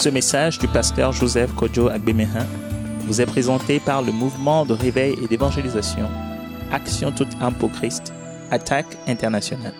[0.00, 2.46] Ce message du pasteur Joseph Kojo Agbemehin
[3.00, 6.08] vous est présenté par le mouvement de réveil et d'évangélisation
[6.72, 8.14] Action toute âme pour Christ,
[8.50, 9.74] Attaque internationale.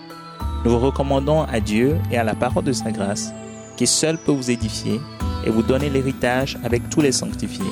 [0.63, 3.33] Nous vous recommandons à Dieu et à la parole de sa grâce,
[3.79, 5.01] qui seul peut vous édifier
[5.47, 7.65] et vous donner l'héritage avec tous les sanctifiés.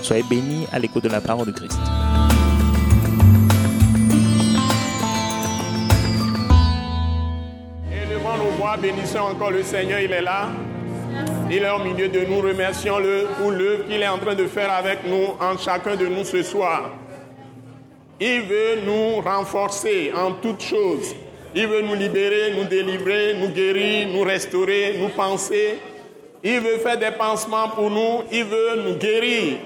[0.00, 1.80] Soyez bénis à l'écoute de la parole de Christ.
[8.38, 10.50] Nos voix, bénissons encore le Seigneur, il est là.
[11.52, 14.72] Il est au milieu de nous, remercions-le pour l'œuvre qu'il est en train de faire
[14.72, 16.92] avec nous, en chacun de nous ce soir.
[18.20, 21.14] Il veut nous renforcer en toutes choses.
[21.54, 25.78] Il veut nous libérer, nous délivrer, nous guérir, nous restaurer, nous penser.
[26.44, 28.22] Il veut faire des pansements pour nous.
[28.30, 29.56] Il veut nous guérir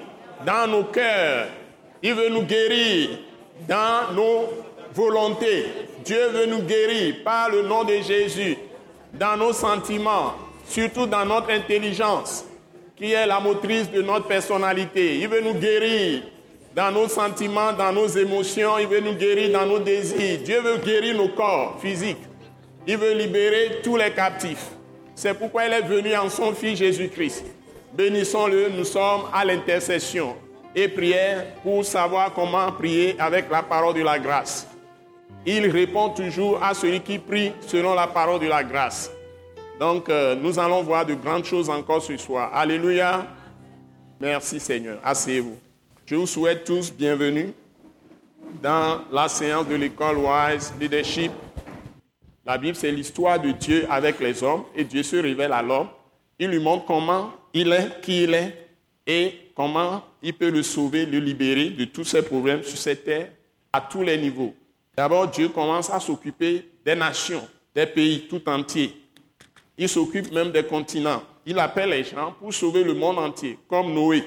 [0.47, 1.49] dans nos cœurs.
[2.03, 3.11] Il veut nous guérir
[3.69, 4.49] dans nos
[4.95, 5.67] volontés.
[6.05, 8.57] Dieu veut nous guérir par le nom de Jésus
[9.13, 10.35] dans nos sentiments,
[10.75, 12.45] surtout dans notre intelligence,
[12.97, 15.19] qui est la motrice de notre personnalité.
[15.21, 16.23] Il veut nous guérir
[16.75, 20.41] dans nos sentiments, dans nos émotions, il veut nous guérir dans nos désirs.
[20.45, 22.19] Dieu veut guérir nos corps physiques.
[22.89, 24.71] Il veut libérer tous les captifs.
[25.15, 27.45] C'est pourquoi il est venu en son Fils Jésus-Christ.
[27.93, 30.35] Bénissons-le, nous sommes à l'intercession
[30.75, 34.67] et prière pour savoir comment prier avec la parole de la grâce.
[35.47, 39.13] Il répond toujours à celui qui prie selon la parole de la grâce.
[39.79, 42.51] Donc, euh, nous allons voir de grandes choses encore ce soir.
[42.55, 43.27] Alléluia.
[44.21, 45.01] Merci Seigneur.
[45.03, 45.59] Asseyez-vous.
[46.07, 47.53] Je vous souhaite tous bienvenue
[48.63, 51.33] dans la séance de l'école Wise Leadership.
[52.47, 55.89] La Bible, c'est l'histoire de Dieu avec les hommes et Dieu se révèle à l'homme.
[56.39, 58.69] Il lui montre comment il est, qui il est
[59.07, 63.29] et comment il peut le sauver, le libérer de tous ses problèmes sur cette terre
[63.73, 64.55] à tous les niveaux.
[64.97, 69.04] D'abord, Dieu commence à s'occuper des nations, des pays tout entiers.
[69.77, 71.23] Il s'occupe même des continents.
[71.45, 74.25] Il appelle les gens pour sauver le monde entier, comme Noé.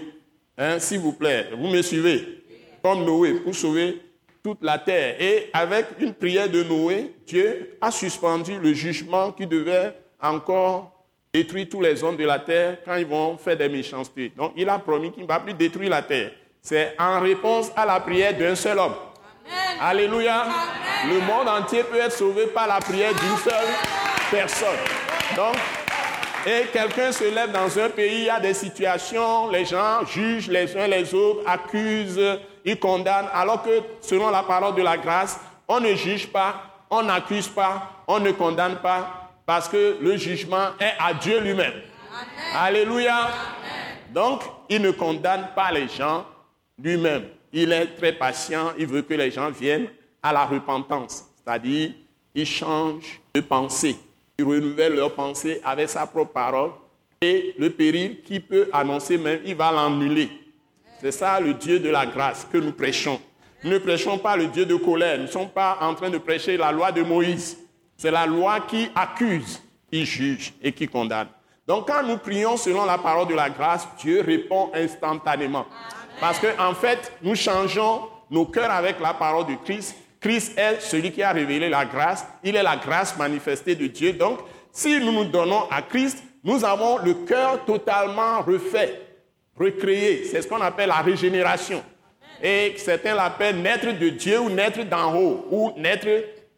[0.57, 2.43] Hein, S'il vous plaît, vous me suivez?
[2.83, 4.01] Comme Noé, pour sauver
[4.43, 5.15] toute la terre.
[5.21, 10.91] Et avec une prière de Noé, Dieu a suspendu le jugement qui devait encore
[11.33, 14.31] détruire tous les hommes de la terre quand ils vont faire des méchancetés.
[14.35, 16.31] Donc il a promis qu'il ne va plus détruire la terre.
[16.61, 18.95] C'est en réponse à la prière d'un seul homme.
[19.79, 20.45] Alléluia.
[21.05, 23.67] Le monde entier peut être sauvé par la prière d'une seule
[24.31, 25.06] personne.
[25.35, 25.55] Donc,
[26.45, 30.47] et quelqu'un se lève dans un pays, il y a des situations, les gens jugent
[30.47, 35.39] les uns les autres, accusent, ils condamnent, alors que selon la parole de la grâce,
[35.67, 40.69] on ne juge pas, on n'accuse pas, on ne condamne pas, parce que le jugement
[40.79, 41.81] est à Dieu lui-même.
[42.55, 43.27] Alléluia.
[44.11, 46.25] Donc, il ne condamne pas les gens
[46.81, 47.25] lui-même.
[47.51, 49.89] Il est très patient, il veut que les gens viennent
[50.23, 51.91] à la repentance, c'est-à-dire,
[52.33, 53.97] il change de pensée
[54.39, 56.71] ils renouvellent leur pensée avec sa propre parole.
[57.21, 60.29] Et le péril qui peut annoncer même, il va l'annuler.
[61.01, 63.19] C'est ça le Dieu de la grâce que nous prêchons.
[63.63, 65.17] Nous ne prêchons pas le Dieu de colère.
[65.17, 67.57] Nous ne sommes pas en train de prêcher la loi de Moïse.
[67.97, 71.29] C'est la loi qui accuse, qui juge et qui condamne.
[71.67, 75.65] Donc quand nous prions selon la parole de la grâce, Dieu répond instantanément.
[76.19, 80.79] Parce qu'en en fait, nous changeons nos cœurs avec la parole de Christ Christ est
[80.79, 82.25] celui qui a révélé la grâce.
[82.43, 84.13] Il est la grâce manifestée de Dieu.
[84.13, 84.39] Donc,
[84.71, 89.01] si nous nous donnons à Christ, nous avons le cœur totalement refait,
[89.55, 90.25] recréé.
[90.25, 91.83] C'est ce qu'on appelle la régénération.
[92.41, 96.07] Et certains l'appellent naître de Dieu ou naître d'en haut ou naître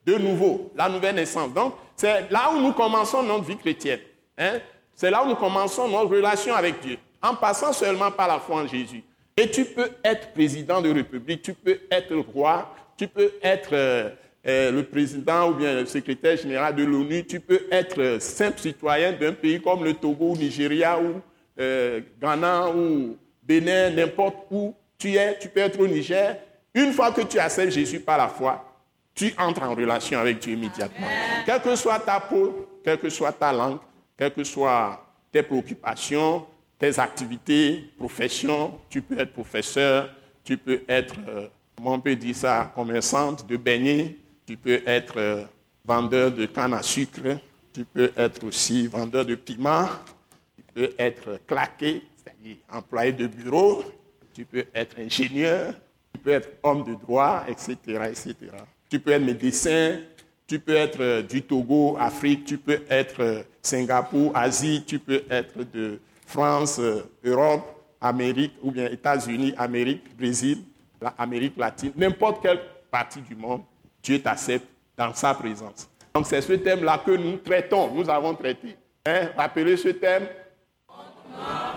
[0.06, 1.54] de nouveau, la nouvelle naissance.
[1.54, 4.00] Donc, c'est là où nous commençons notre vie chrétienne.
[4.38, 4.60] Hein.
[4.96, 8.58] C'est là où nous commençons notre relation avec Dieu, en passant seulement par la foi
[8.58, 9.04] en Jésus.
[9.38, 14.10] Et tu peux être président de république, tu peux être roi, tu peux être euh,
[14.46, 19.14] euh, le président ou bien le secrétaire général de l'ONU, tu peux être simple citoyen
[19.14, 21.22] d'un pays comme le Togo, Nigeria ou
[21.62, 26.36] euh, Ghana ou Bénin, n'importe où tu es, tu peux être au Niger.
[26.74, 28.66] Une fois que tu acceptes Jésus par la foi,
[29.16, 31.08] tu entres en relation avec Dieu immédiatement.
[31.46, 33.80] Quelle que soit ta peau, quelle que soit ta langue,
[34.18, 36.46] quelles que soient tes préoccupations,
[36.78, 40.10] tes activités, professions, tu peux être professeur,
[40.44, 41.16] tu peux être
[41.86, 44.16] on peut dire ça, commerçante de beignets,
[44.46, 45.44] tu peux être euh,
[45.86, 47.38] vendeur de canne à sucre,
[47.74, 49.88] tu peux être aussi vendeur de piment,
[50.56, 53.84] tu peux être claqué, c'est-à-dire employé de bureau,
[54.34, 55.74] tu peux être ingénieur,
[56.14, 58.36] tu peux être homme de droit, etc., etc.
[58.90, 60.00] Tu peux être médecin,
[60.48, 65.24] tu peux être euh, du Togo, Afrique, tu peux être euh, Singapour, Asie, tu peux
[65.30, 66.80] être de France,
[67.24, 70.60] Europe, Amérique, ou bien États-Unis, Amérique, Brésil,
[71.02, 72.60] l'Amérique latine, n'importe quelle
[72.92, 73.62] partie du monde,
[74.04, 74.68] Dieu t'accepte
[74.98, 75.90] dans sa présence.
[76.14, 78.76] Donc c'est ce thème-là que nous traitons, nous avons traité.
[79.06, 79.30] Hein?
[79.38, 80.28] Rappelez ce thème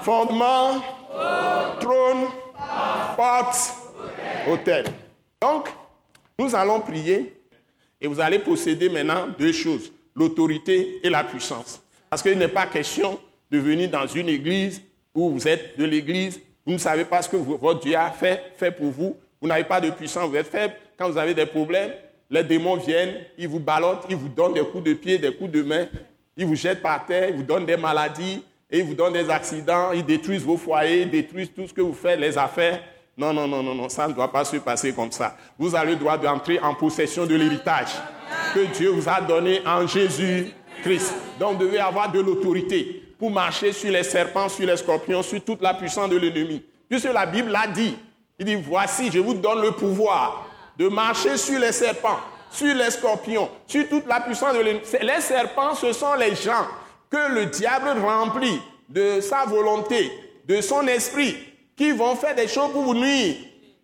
[0.01, 0.83] fondement,
[1.81, 2.27] trône,
[3.17, 3.75] porte,
[4.49, 4.87] hôtel.
[5.41, 5.69] Donc,
[6.39, 7.41] nous allons prier
[8.01, 11.81] et vous allez posséder maintenant deux choses, l'autorité et la puissance.
[12.11, 13.19] Parce qu'il n'est pas question
[13.51, 14.83] de venir dans une église
[15.15, 18.71] où vous êtes de l'église, vous ne savez pas ce que votre Dieu a fait,
[18.71, 20.75] pour vous, vous n'avez pas de puissance, vous êtes faible.
[20.97, 21.91] Quand vous avez des problèmes,
[22.31, 25.51] les démons viennent, ils vous ballottent, ils vous donnent des coups de pied, des coups
[25.51, 25.87] de main,
[26.37, 29.29] ils vous jettent par terre, ils vous donnent des maladies, et ils vous donnent des
[29.29, 32.81] accidents, ils détruisent vos foyers, ils détruisent tout ce que vous faites, les affaires.
[33.19, 35.37] Non, non, non, non, non, ça ne doit pas se passer comme ça.
[35.59, 37.91] Vous avez le droit d'entrer en possession de l'héritage
[38.55, 41.15] que Dieu vous a donné en Jésus-Christ.
[41.39, 45.41] Donc, vous devez avoir de l'autorité pour marcher sur les serpents, sur les scorpions, sur
[45.45, 46.61] toute la puissance de l'ennemi.
[46.89, 47.95] Puisque la Bible l'a dit.
[48.37, 52.19] Il dit, voici, je vous donne le pouvoir de marcher sur les serpents,
[52.51, 54.83] sur les scorpions, sur toute la puissance de l'ennemi.
[55.03, 56.67] Les serpents, ce sont les gens
[57.09, 58.59] que le diable remplit
[58.89, 60.11] de sa volonté,
[60.49, 61.37] de son esprit,
[61.77, 63.37] qui vont faire des choses pour vous nuire.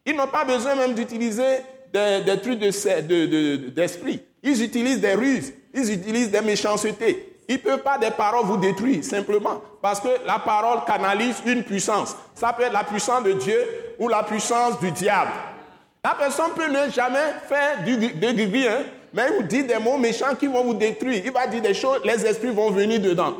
[0.04, 1.58] Ils n'ont pas besoin même d'utiliser
[1.92, 4.20] des, trucs d'esprit.
[4.42, 7.27] ils utilisent des ruses, ils utilisent des méchancetés.
[7.48, 9.62] Ils ne peuvent pas des paroles vous détruire, simplement.
[9.80, 12.14] Parce que la parole canalise une puissance.
[12.34, 13.58] Ça peut être la puissance de Dieu
[13.98, 15.30] ou la puissance du diable.
[16.04, 18.82] La personne peut ne jamais faire de hein,
[19.14, 21.22] mais il vous dit des mots méchants qui vont vous détruire.
[21.24, 23.34] Il va dire des choses, les esprits vont venir dedans.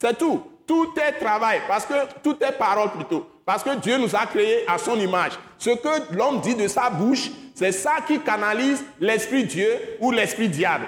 [0.00, 0.42] C'est tout.
[0.66, 3.26] Tout est travail, parce que tout est parole plutôt.
[3.44, 5.32] Parce que Dieu nous a créés à son image.
[5.58, 9.68] Ce que l'homme dit de sa bouche, c'est ça qui canalise l'esprit Dieu
[10.00, 10.86] ou l'esprit diable.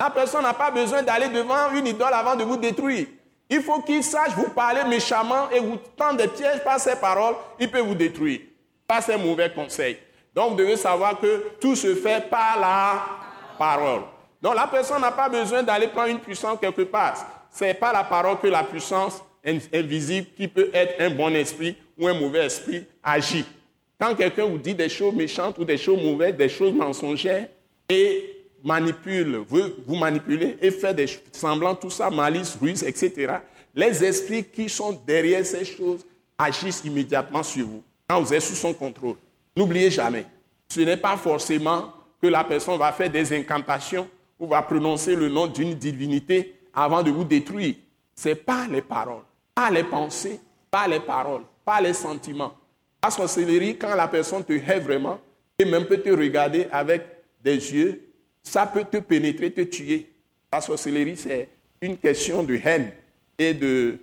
[0.00, 3.06] La personne n'a pas besoin d'aller devant une idole avant de vous détruire.
[3.50, 7.34] Il faut qu'il sache vous parler méchamment et vous tendre des pièges par ses paroles,
[7.58, 8.40] il peut vous détruire,
[8.86, 9.98] par ses mauvais conseils.
[10.34, 13.02] Donc vous devez savoir que tout se fait par la
[13.58, 14.02] parole.
[14.40, 17.16] Donc la personne n'a pas besoin d'aller prendre une puissance quelque part.
[17.52, 21.76] Ce n'est pas la parole que la puissance invisible qui peut être un bon esprit
[21.98, 23.44] ou un mauvais esprit agit.
[24.00, 27.48] Quand quelqu'un vous dit des choses méchantes ou des choses mauvaises, des choses mensongères
[27.88, 33.34] et manipule, veut vous manipuler et fait des semblants, tout ça, malice, ruse, etc.,
[33.74, 36.04] les esprits qui sont derrière ces choses
[36.36, 39.16] agissent immédiatement sur vous quand vous êtes sous son contrôle.
[39.56, 40.26] N'oubliez jamais,
[40.68, 44.08] ce n'est pas forcément que la personne va faire des incantations
[44.38, 47.74] ou va prononcer le nom d'une divinité avant de vous détruire.
[48.14, 49.22] Ce n'est pas les paroles,
[49.54, 50.40] pas les pensées,
[50.70, 52.54] pas les paroles, pas les sentiments.
[53.02, 55.18] La sorcellerie, quand la personne te hait vraiment,
[55.58, 57.02] et même peut te regarder avec
[57.42, 58.09] des yeux,
[58.42, 60.10] ça peut te pénétrer, te tuer.
[60.52, 61.48] La sorcellerie, c'est
[61.80, 62.90] une question de haine
[63.38, 63.98] et de,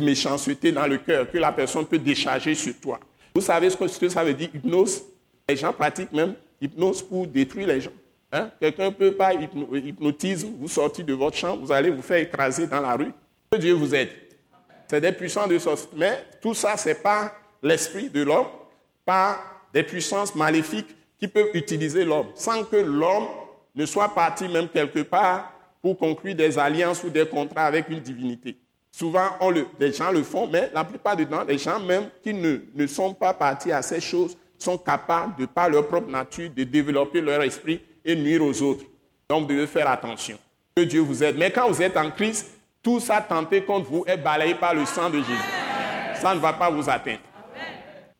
[0.00, 3.00] méchanceté dans le cœur que la personne peut décharger sur toi.
[3.34, 5.02] Vous savez ce que ça veut dire, hypnose?
[5.48, 7.92] Les gens pratiquent même hypnose pour détruire les gens.
[8.32, 8.50] Hein?
[8.60, 12.80] Quelqu'un peut pas hypnotiser, vous sortir de votre chambre, vous allez vous faire écraser dans
[12.80, 13.12] la rue.
[13.50, 14.10] Que Dieu vous aide.
[14.88, 15.98] C'est des puissances de sorcellerie.
[15.98, 18.46] Mais tout ça, ce n'est pas l'esprit de l'homme,
[19.04, 19.38] pas
[19.72, 23.26] des puissances maléfiques qui peuvent utiliser l'homme, sans que l'homme
[23.74, 25.52] ne soit parti même quelque part
[25.82, 28.56] pour conclure des alliances ou des contrats avec une divinité.
[28.90, 32.08] Souvent, on le, les gens le font, mais la plupart du temps, les gens même
[32.22, 36.10] qui ne, ne sont pas partis à ces choses sont capables, de par leur propre
[36.10, 38.84] nature, de développer leur esprit et nuire aux autres.
[39.28, 40.38] Donc, devez faire attention.
[40.74, 41.36] Que Dieu vous aide.
[41.36, 42.50] Mais quand vous êtes en Christ,
[42.82, 45.32] tout ça tenté contre vous est balayé par le sang de Jésus.
[46.14, 47.20] Ça ne va pas vous atteindre.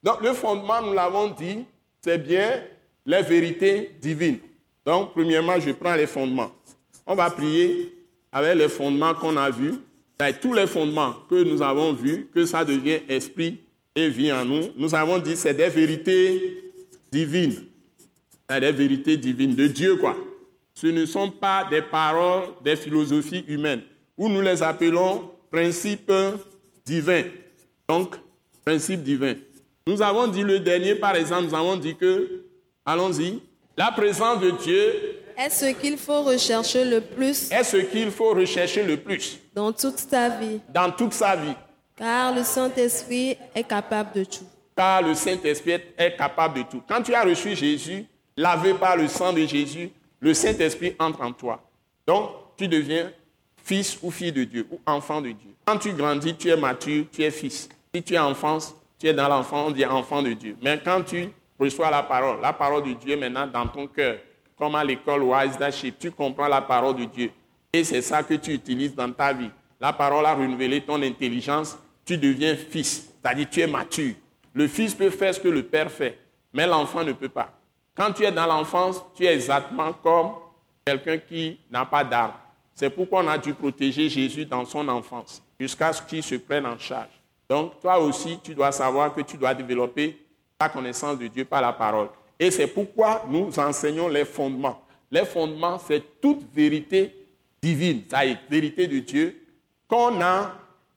[0.03, 1.65] Donc, le fondement, nous l'avons dit,
[2.03, 2.61] c'est bien
[3.07, 4.39] les vérités divines.
[4.85, 6.53] Donc, premièrement, je prends les fondements.
[7.07, 7.95] On va prier
[8.33, 9.75] avec les fondements qu'on a vus.
[10.19, 13.61] Avec tous les fondements que nous avons vus, que ça devient esprit
[13.95, 14.63] et vie en nous.
[14.77, 16.73] Nous avons dit c'est des vérités
[17.13, 17.65] divines.
[18.49, 20.17] Des vérités divines de Dieu, quoi.
[20.75, 23.83] Ce ne sont pas des paroles des philosophies humaines,
[24.17, 26.13] où nous les appelons principes
[26.85, 27.25] divins.
[27.89, 28.17] Donc,
[28.65, 29.35] principes divins.
[29.87, 32.45] Nous avons dit le dernier, par exemple, nous avons dit que,
[32.87, 33.43] allons-y,
[33.77, 37.51] la présence de Dieu est ce qu'il faut rechercher le plus.
[37.53, 39.39] Est ce qu'il faut rechercher le plus.
[39.55, 40.61] Dans toute sa vie?
[40.73, 41.55] Dans toute sa vie.
[41.95, 44.47] Car le Saint-Esprit est capable de tout.
[44.75, 46.83] Car le Saint-Esprit est capable de tout.
[46.89, 49.91] Quand tu as reçu Jésus, lavé par le sang de Jésus,
[50.21, 51.63] le Saint-Esprit entre en toi.
[52.07, 53.11] Donc, tu deviens
[53.63, 55.51] fils ou fille de Dieu, ou enfant de Dieu.
[55.67, 57.69] Quand tu grandis, tu es mature, tu es fils.
[57.95, 58.59] Si tu es enfant,
[58.99, 60.57] tu es dans l'enfant, on dit enfant de Dieu.
[60.63, 61.29] Mais quand tu
[61.59, 64.19] reçois la parole, la parole de Dieu maintenant dans ton cœur,
[64.57, 65.59] comme à l'école Wise
[65.99, 67.31] tu comprends la parole de Dieu.
[67.73, 69.51] Et c'est ça que tu utilises dans ta vie.
[69.81, 74.15] La parole a renouvelé ton intelligence, tu deviens fils, c'est-à-dire tu es mature.
[74.55, 76.19] Le fils peut faire ce que le père fait,
[76.53, 77.53] mais l'enfant ne peut pas.
[77.95, 80.33] Quand tu es dans l'enfance, tu es exactement comme
[80.85, 82.33] quelqu'un qui n'a pas d'arme.
[82.75, 86.67] C'est pourquoi on a dû protéger Jésus dans son enfance, jusqu'à ce qu'il se prenne
[86.67, 87.09] en charge.
[87.49, 90.19] Donc, toi aussi, tu dois savoir que tu dois développer
[90.59, 92.09] ta connaissance de Dieu par la parole.
[92.39, 94.83] Et c'est pourquoi nous enseignons les fondements.
[95.11, 97.15] Les fondements, c'est toute vérité
[97.63, 99.37] divine, ça est, vérité de Dieu,
[99.89, 100.53] qu'on a,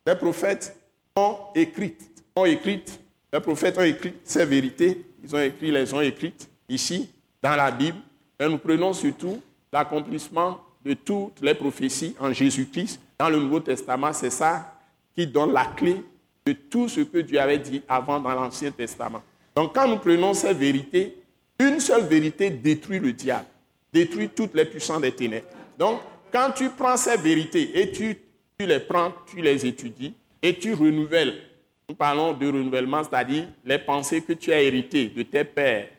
[0.06, 0.76] les prophètes
[1.16, 2.10] ont écrites.
[2.36, 3.00] Ont écrites,
[3.32, 7.10] les prophètes ont écrit ces vérités, ils ont écrit, les ont écrites ici,
[7.42, 7.98] dans la Bible.
[8.40, 13.00] Et nous prenons surtout l'accomplissement de toutes les prophéties en Jésus-Christ.
[13.18, 14.74] Dans le Nouveau Testament, c'est ça
[15.16, 16.02] qui donne la clé
[16.46, 19.22] de tout ce que Dieu avait dit avant dans l'Ancien Testament.
[19.60, 21.18] Donc quand nous prenons ces vérités,
[21.60, 23.44] une seule vérité détruit le diable,
[23.92, 25.48] détruit toutes les puissances des ténèbres.
[25.78, 26.00] Donc
[26.32, 28.16] quand tu prends ces vérités et tu,
[28.58, 31.42] les prends, tu les étudies et tu renouvelles,
[31.90, 35.90] nous parlons de renouvellement, c'est-à-dire les pensées que tu as héritées de tes pères,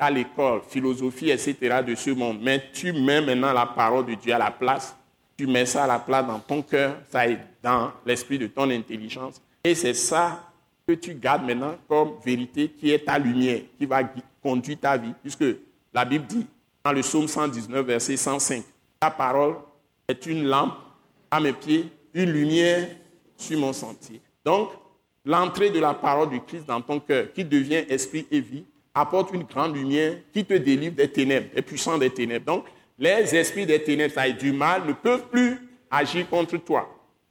[0.00, 1.54] à l'école, philosophie, etc.
[1.86, 4.96] de ce monde, mais tu mets maintenant la parole de Dieu à la place,
[5.38, 8.68] tu mets ça à la place dans ton cœur, ça est dans l'esprit de ton
[8.68, 10.49] intelligence, et c'est ça
[10.90, 14.02] que tu gardes maintenant comme vérité qui est ta lumière, qui va
[14.42, 15.44] conduire ta vie, puisque
[15.92, 16.46] la Bible dit
[16.84, 18.64] dans le psaume 119, verset 105,
[18.98, 19.56] ta parole
[20.08, 20.74] est une lampe
[21.30, 22.88] à mes pieds, une lumière
[23.36, 24.20] sur mon sentier.
[24.44, 24.70] Donc,
[25.24, 29.32] l'entrée de la parole du Christ dans ton cœur, qui devient esprit et vie, apporte
[29.32, 32.46] une grande lumière qui te délivre des ténèbres, des puissants des ténèbres.
[32.46, 32.64] Donc,
[32.98, 35.58] les esprits des ténèbres, ça du mal, ne peuvent plus
[35.90, 36.88] agir contre toi.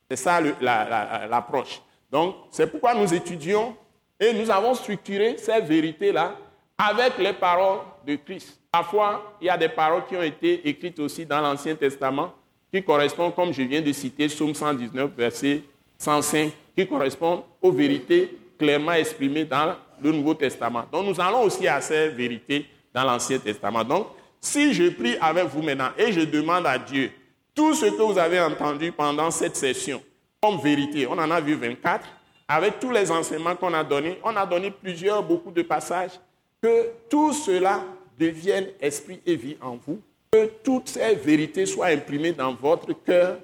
[0.09, 1.81] C'est ça l'approche.
[2.11, 3.75] Donc, c'est pourquoi nous étudions
[4.19, 6.35] et nous avons structuré ces vérités-là
[6.77, 8.59] avec les paroles de Christ.
[8.71, 12.33] Parfois, il y a des paroles qui ont été écrites aussi dans l'Ancien Testament
[12.71, 15.63] qui correspondent, comme je viens de citer, Psaume 119, verset
[15.97, 20.85] 105, qui correspondent aux vérités clairement exprimées dans le Nouveau Testament.
[20.91, 23.83] Donc nous allons aussi à ces vérités dans l'Ancien Testament.
[23.83, 24.07] Donc,
[24.39, 27.11] si je prie avec vous maintenant et je demande à Dieu
[27.53, 30.01] tout ce que vous avez entendu pendant cette session
[30.41, 32.05] comme vérité, on en a vu 24,
[32.47, 36.19] avec tous les enseignements qu'on a donnés, on a donné plusieurs, beaucoup de passages,
[36.61, 37.83] que tout cela
[38.17, 39.99] devienne esprit et vie en vous,
[40.31, 43.37] que toutes ces vérités soient imprimées dans votre cœur,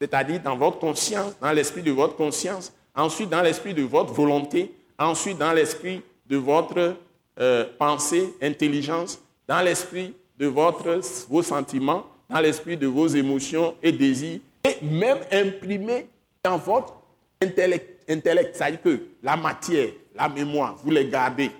[0.00, 4.72] c'est-à-dire dans votre conscience, dans l'esprit de votre conscience, ensuite dans l'esprit de votre volonté,
[4.98, 6.96] ensuite dans l'esprit de votre
[7.38, 13.92] euh, pensée, intelligence, dans l'esprit de votre, vos sentiments, dans l'esprit de vos émotions et
[13.92, 16.06] désirs, et même imprimé
[16.44, 16.94] dans votre
[17.42, 18.04] intellect.
[18.08, 21.50] C'est-à-dire que la matière, la mémoire, vous les gardez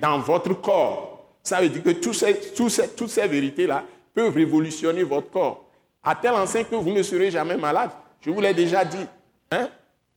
[0.00, 1.28] dans votre corps.
[1.42, 5.64] Ça veut dire que toutes ces, toutes ces vérités-là peuvent révolutionner votre corps.
[6.02, 7.90] À tel enseigne que vous ne serez jamais malade.
[8.20, 9.06] Je vous l'ai déjà dit.
[9.50, 9.68] Hein?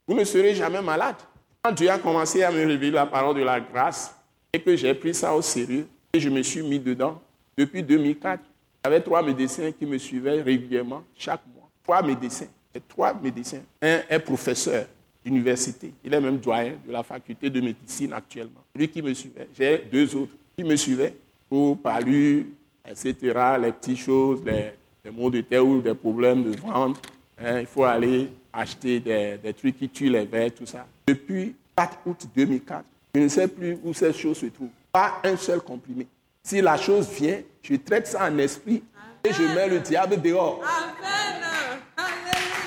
[0.07, 1.15] Vous ne serez jamais malade.
[1.61, 4.13] Quand Dieu a commencé à me révéler la parole de la grâce
[4.51, 7.21] et que j'ai pris ça au sérieux et je me suis mis dedans,
[7.57, 8.41] depuis 2004,
[8.83, 11.69] j'avais trois médecins qui me suivaient régulièrement chaque mois.
[11.83, 12.47] Trois médecins.
[12.75, 13.61] Et trois médecins.
[13.81, 14.85] Un est professeur
[15.23, 15.93] d'université.
[16.03, 18.63] Il est même doyen de la faculté de médecine actuellement.
[18.75, 19.47] Lui qui me suivait.
[19.57, 21.15] J'ai deux autres qui me suivaient
[21.49, 22.47] pour parler,
[22.87, 23.15] etc.,
[23.61, 26.99] les petites choses, les, mots de terre ou des problèmes de vente.
[27.37, 30.85] Hein, il faut aller acheter des, trucs qui tuent les vers, tout ça.
[31.07, 32.83] Depuis 4 août 2004,
[33.15, 34.69] je ne sais plus où cette chose se trouve.
[34.91, 36.07] Pas un seul comprimé.
[36.43, 38.83] Si la chose vient, je traite ça en esprit
[39.23, 40.61] et je mets le diable dehors.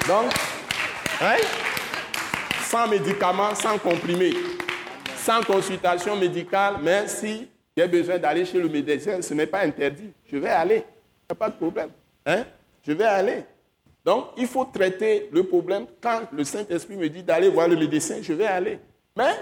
[0.06, 0.32] Donc,
[1.20, 1.36] hein?
[2.62, 4.32] sans médicaments, sans comprimé,
[5.16, 10.12] sans consultation médicale, mais si j'ai besoin d'aller chez le médecin, ce n'est pas interdit.
[10.30, 10.76] Je vais aller.
[10.76, 11.90] Il n'y a pas de problème.
[12.24, 12.44] Hein?
[12.86, 13.44] Je vais aller.
[14.04, 15.86] Donc, il faut traiter le problème.
[16.00, 18.78] Quand le Saint-Esprit me dit d'aller voir le médecin, je vais aller.
[19.16, 19.34] Mais,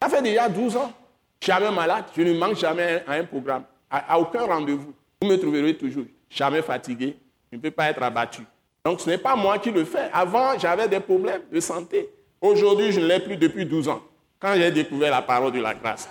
[0.00, 0.92] ça fait déjà 12 ans.
[1.40, 2.04] Jamais malade.
[2.14, 3.64] Je ne manque jamais à un programme.
[3.90, 4.92] À, aucun rendez-vous.
[5.22, 7.16] Vous me trouverez toujours jamais fatigué.
[7.50, 8.42] Je ne peux pas être abattu.
[8.84, 10.10] Donc, ce n'est pas moi qui le fais.
[10.12, 12.10] Avant, j'avais des problèmes de santé.
[12.40, 14.02] Aujourd'hui, je ne l'ai plus depuis 12 ans.
[14.40, 16.08] Quand j'ai découvert la parole de la grâce.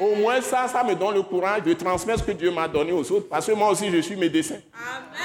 [0.00, 2.92] Au moins ça, ça me donne le courage de transmettre ce que Dieu m'a donné
[2.92, 3.28] aux autres.
[3.28, 4.56] Parce que moi aussi, je suis médecin.
[4.72, 5.24] Amen.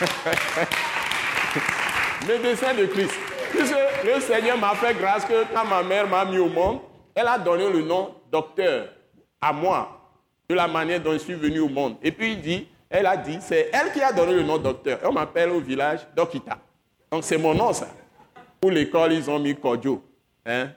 [2.28, 3.14] Médecin de Christ.
[3.50, 3.74] Puisque
[4.04, 6.80] le Seigneur m'a fait grâce que quand ma mère m'a mis au monde,
[7.14, 8.88] elle a donné le nom docteur
[9.40, 10.12] à moi,
[10.48, 11.96] de la manière dont je suis venu au monde.
[12.02, 14.98] Et puis il dit, elle a dit, c'est elle qui a donné le nom docteur.
[15.04, 16.58] On m'appelle au village Dokita.
[17.10, 17.88] Donc c'est mon nom ça.
[18.60, 20.04] Pour l'école, ils ont mis Kodjo.
[20.44, 20.70] Hein?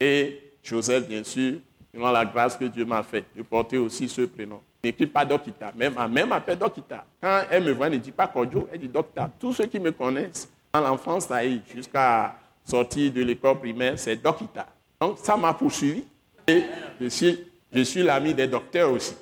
[0.00, 1.58] Et Joseph, bien sûr,
[1.94, 5.72] selon la grâce que Dieu m'a faite, de porter aussi ce prénom n'écrit pas Dokita.
[5.76, 7.04] Même ma mère m'appelle Dokita.
[7.20, 9.30] Quand elle me voit, elle ne dit pas Kodjo, elle dit Dokita.
[9.38, 11.28] Tous ceux qui me connaissent, dans l'enfance,
[11.74, 12.34] jusqu'à
[12.64, 14.66] sortir de l'école primaire, c'est Dokita.
[15.00, 16.04] Donc ça m'a poursuivi.
[16.46, 16.62] Et
[17.00, 19.14] je suis, je suis l'ami des docteurs aussi.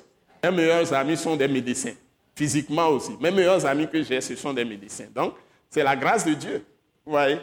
[0.43, 1.93] Mes meilleurs amis sont des médecins,
[2.37, 3.17] physiquement aussi.
[3.19, 5.07] Mes meilleurs amis que j'ai, ce sont des médecins.
[5.13, 5.33] Donc,
[5.69, 6.63] c'est la grâce de Dieu.
[7.03, 7.39] Vous voyez?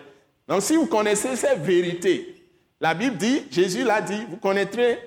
[0.47, 2.35] Donc si vous connaissez ces vérités,
[2.81, 4.99] la Bible dit, Jésus l'a dit, vous connaîtrez,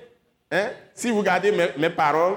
[0.50, 2.36] hein, si vous gardez mes, paroles,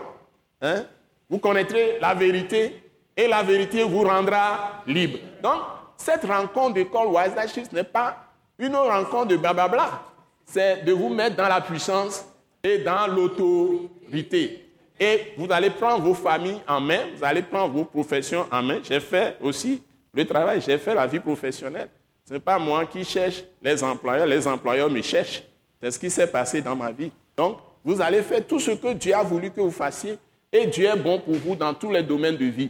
[0.61, 0.85] hein,
[1.29, 2.83] vous connaîtrez la vérité
[3.17, 5.19] et la vérité vous rendra libre.
[5.43, 5.61] Donc,
[5.97, 8.17] cette rencontre d'école Wise n'est pas
[8.57, 10.03] une rencontre de blablabla.
[10.45, 12.25] C'est de vous mettre dans la puissance
[12.63, 14.70] et dans l'autorité.
[15.03, 18.77] Et vous allez prendre vos familles en main, vous allez prendre vos professions en main.
[18.83, 19.81] J'ai fait aussi
[20.13, 21.89] le travail, j'ai fait la vie professionnelle.
[22.23, 25.41] Ce n'est pas moi qui cherche les employeurs, les employeurs me cherchent.
[25.81, 27.11] C'est ce qui s'est passé dans ma vie.
[27.35, 30.19] Donc, vous allez faire tout ce que Dieu a voulu que vous fassiez
[30.53, 32.69] et Dieu est bon pour vous dans tous les domaines de vie.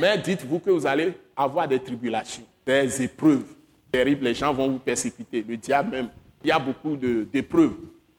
[0.00, 3.44] Mais dites-vous que vous allez avoir des tribulations, des épreuves
[3.92, 4.24] terribles.
[4.24, 5.44] Les gens vont vous persécuter.
[5.46, 6.08] Le diable même,
[6.42, 7.74] il y a beaucoup d'épreuves.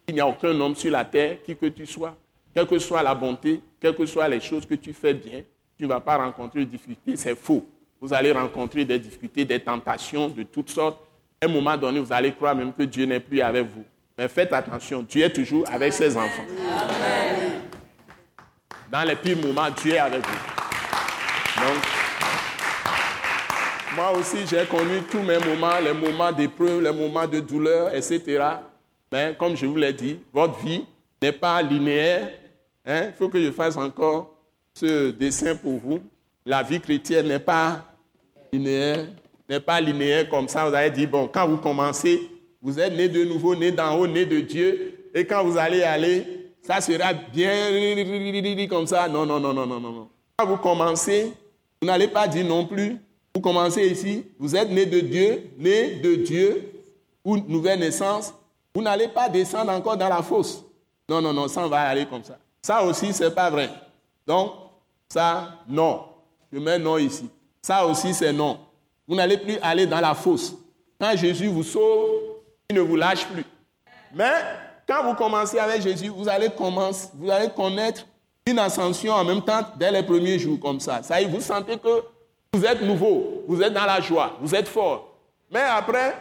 [0.07, 2.15] Il n'y a aucun homme sur la terre, qui que tu sois,
[2.57, 5.43] quelle que soit la bonté, quelles que soient les choses que tu fais bien,
[5.77, 7.15] tu ne vas pas rencontrer de difficultés.
[7.15, 7.63] C'est faux.
[8.01, 10.99] Vous allez rencontrer des difficultés, des tentations de toutes sortes.
[11.39, 13.85] Un moment donné, vous allez croire même que Dieu n'est plus avec vous.
[14.17, 16.45] Mais faites attention, Dieu est toujours avec ses enfants.
[18.91, 21.61] Dans les pires moments, Dieu est avec vous.
[21.61, 21.83] Donc,
[23.95, 28.43] moi aussi, j'ai connu tous mes moments, les moments d'épreuve, les moments de douleur, etc.
[29.11, 30.83] Mais comme je vous l'ai dit, votre vie
[31.21, 32.29] n'est pas linéaire.
[32.87, 33.07] Hein?
[33.07, 34.33] Il faut que je fasse encore
[34.73, 35.99] ce dessin pour vous.
[36.45, 37.83] La vie chrétienne n'est pas
[38.53, 39.05] linéaire,
[39.49, 40.67] n'est pas linéaire comme ça.
[40.67, 44.07] Vous avez dit, bon, quand vous commencez, vous êtes né de nouveau, né d'en haut,
[44.07, 45.09] né de Dieu.
[45.13, 49.07] Et quand vous allez aller, ça sera bien comme ça.
[49.09, 50.07] Non, non, non, non, non, non.
[50.37, 51.33] Quand vous commencez,
[51.81, 52.97] vous n'allez pas dire non plus.
[53.35, 56.71] Vous commencez ici, vous êtes né de Dieu, né de Dieu,
[57.23, 58.33] ou nouvelle naissance.
[58.73, 60.63] Vous n'allez pas descendre encore dans la fosse.
[61.07, 62.39] Non, non, non, ça va aller comme ça.
[62.67, 63.69] Ça aussi, ce n'est pas vrai.
[64.27, 64.51] Donc,
[65.07, 66.01] ça, non.
[66.51, 67.29] Je mets non ici.
[67.61, 68.59] Ça aussi, c'est non.
[69.07, 70.53] Vous n'allez plus aller dans la fosse.
[70.99, 72.09] Quand Jésus vous sauve,
[72.69, 73.45] il ne vous lâche plus.
[74.13, 74.33] Mais
[74.85, 78.05] quand vous commencez avec Jésus, vous allez, commencer, vous allez connaître
[78.45, 81.01] une ascension en même temps dès les premiers jours comme ça.
[81.03, 82.03] Ça vous sentez que
[82.51, 85.15] vous êtes nouveau, vous êtes dans la joie, vous êtes fort.
[85.49, 86.17] Mais après,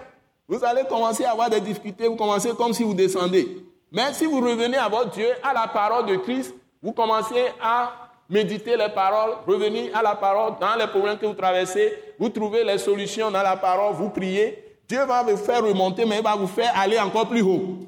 [0.46, 3.66] vous allez commencer à avoir des difficultés, vous commencez comme si vous descendez.
[3.92, 7.92] Mais si vous revenez à votre Dieu, à la parole de Christ, vous commencez à
[8.28, 12.64] méditer les paroles, revenir à la parole dans les problèmes que vous traversez, vous trouvez
[12.64, 14.62] les solutions dans la parole, vous priez.
[14.88, 17.78] Dieu va vous faire remonter, mais il va vous faire aller encore plus haut.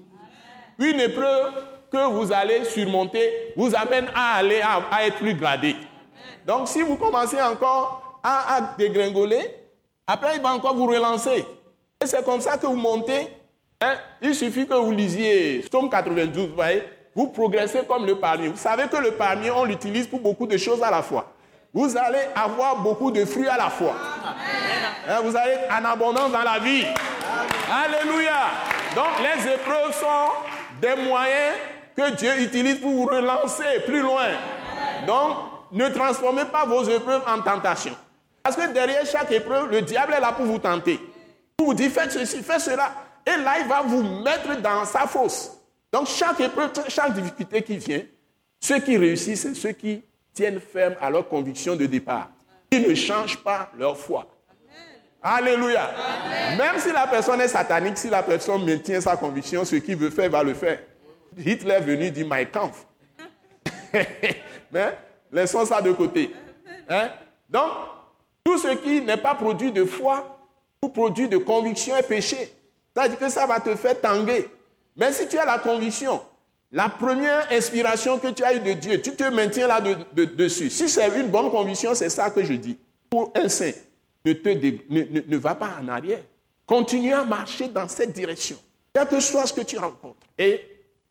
[0.78, 1.52] Une épreuve
[1.90, 5.76] que vous allez surmonter vous amène à aller à, être plus gradé.
[6.46, 9.54] Donc si vous commencez encore à, dégringoler,
[10.06, 11.44] après il va encore vous relancer.
[12.00, 13.28] Et c'est comme ça que vous montez.
[13.80, 13.94] Hein?
[14.20, 16.82] Il suffit que vous lisiez Somme 92, vous voyez,
[17.14, 18.48] vous progressez comme le palmier.
[18.48, 21.32] Vous savez que le palmier, on l'utilise pour beaucoup de choses à la fois.
[21.72, 23.94] Vous allez avoir beaucoup de fruits à la fois.
[25.08, 26.84] Hein, vous allez être en abondance dans la vie.
[27.70, 28.50] Alléluia.
[28.96, 30.32] Donc les épreuves sont
[30.80, 31.54] des moyens
[31.96, 34.28] que Dieu utilise pour vous relancer plus loin.
[35.06, 35.36] Donc
[35.70, 37.94] ne transformez pas vos épreuves en tentation.
[38.42, 40.98] Parce que derrière chaque épreuve, le diable est là pour vous tenter.
[41.56, 42.90] Pour vous dire faites ceci, faites cela.
[43.28, 45.52] Et là, il va vous mettre dans sa fosse.
[45.92, 48.02] Donc chaque épreuve, chaque difficulté qui vient,
[48.58, 52.30] ceux qui réussissent, c'est ceux qui tiennent ferme à leur conviction de départ.
[52.70, 54.26] Ils ne changent pas leur foi.
[55.22, 55.90] Alléluia.
[56.56, 60.10] Même si la personne est satanique, si la personne maintient sa conviction, ce qu'il veut
[60.10, 60.78] faire, va le faire.
[61.36, 62.86] Hitler est venu dire My Kampf.
[64.72, 64.96] Mais
[65.32, 66.32] laissons ça de côté.
[66.88, 67.10] Hein?
[67.48, 67.72] Donc,
[68.44, 70.38] tout ce qui n'est pas produit de foi
[70.82, 72.57] ou produit de conviction est péché.
[72.98, 74.48] C'est-à-dire que ça va te faire tanguer.
[74.96, 76.20] Mais si tu as la conviction,
[76.72, 80.68] la première inspiration que tu as eue de Dieu, tu te maintiens là dessus.
[80.68, 82.76] Si c'est une bonne conviction, c'est ça que je dis.
[83.08, 83.70] Pour un saint,
[84.24, 86.18] ne, te ne, va pas en arrière.
[86.66, 88.56] Continue à marcher dans cette direction.
[88.92, 90.26] Quel que soit ce que tu rencontres.
[90.36, 90.60] Et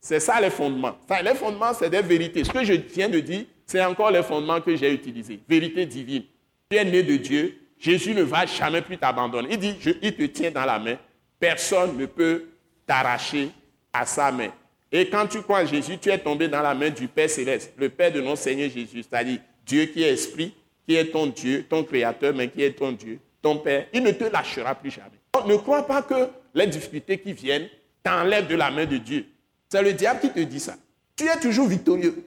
[0.01, 0.97] c'est ça les fondements.
[1.23, 2.43] les fondements, c'est des vérités.
[2.43, 5.39] Ce que je viens de dire, c'est encore les fondements que j'ai utilisés.
[5.47, 6.23] Vérité divine.
[6.69, 7.57] Tu es né de Dieu.
[7.79, 9.47] Jésus ne va jamais plus t'abandonner.
[9.51, 10.97] Il dit, il te tient dans la main.
[11.39, 12.45] Personne ne peut
[12.85, 13.49] t'arracher
[13.93, 14.49] à sa main.
[14.91, 17.73] Et quand tu crois en Jésus, tu es tombé dans la main du Père céleste,
[17.77, 20.55] le Père de notre Seigneur Jésus, c'est-à-dire Dieu qui est esprit,
[20.87, 23.87] qui est ton Dieu, ton créateur, mais qui est ton Dieu, ton Père.
[23.93, 25.19] Il ne te lâchera plus jamais.
[25.45, 27.67] ne crois pas que les difficultés qui viennent
[28.01, 29.25] t'enlèvent de la main de Dieu.
[29.69, 30.75] C'est le diable qui te dit ça.
[31.15, 32.23] Tu es toujours victorieux.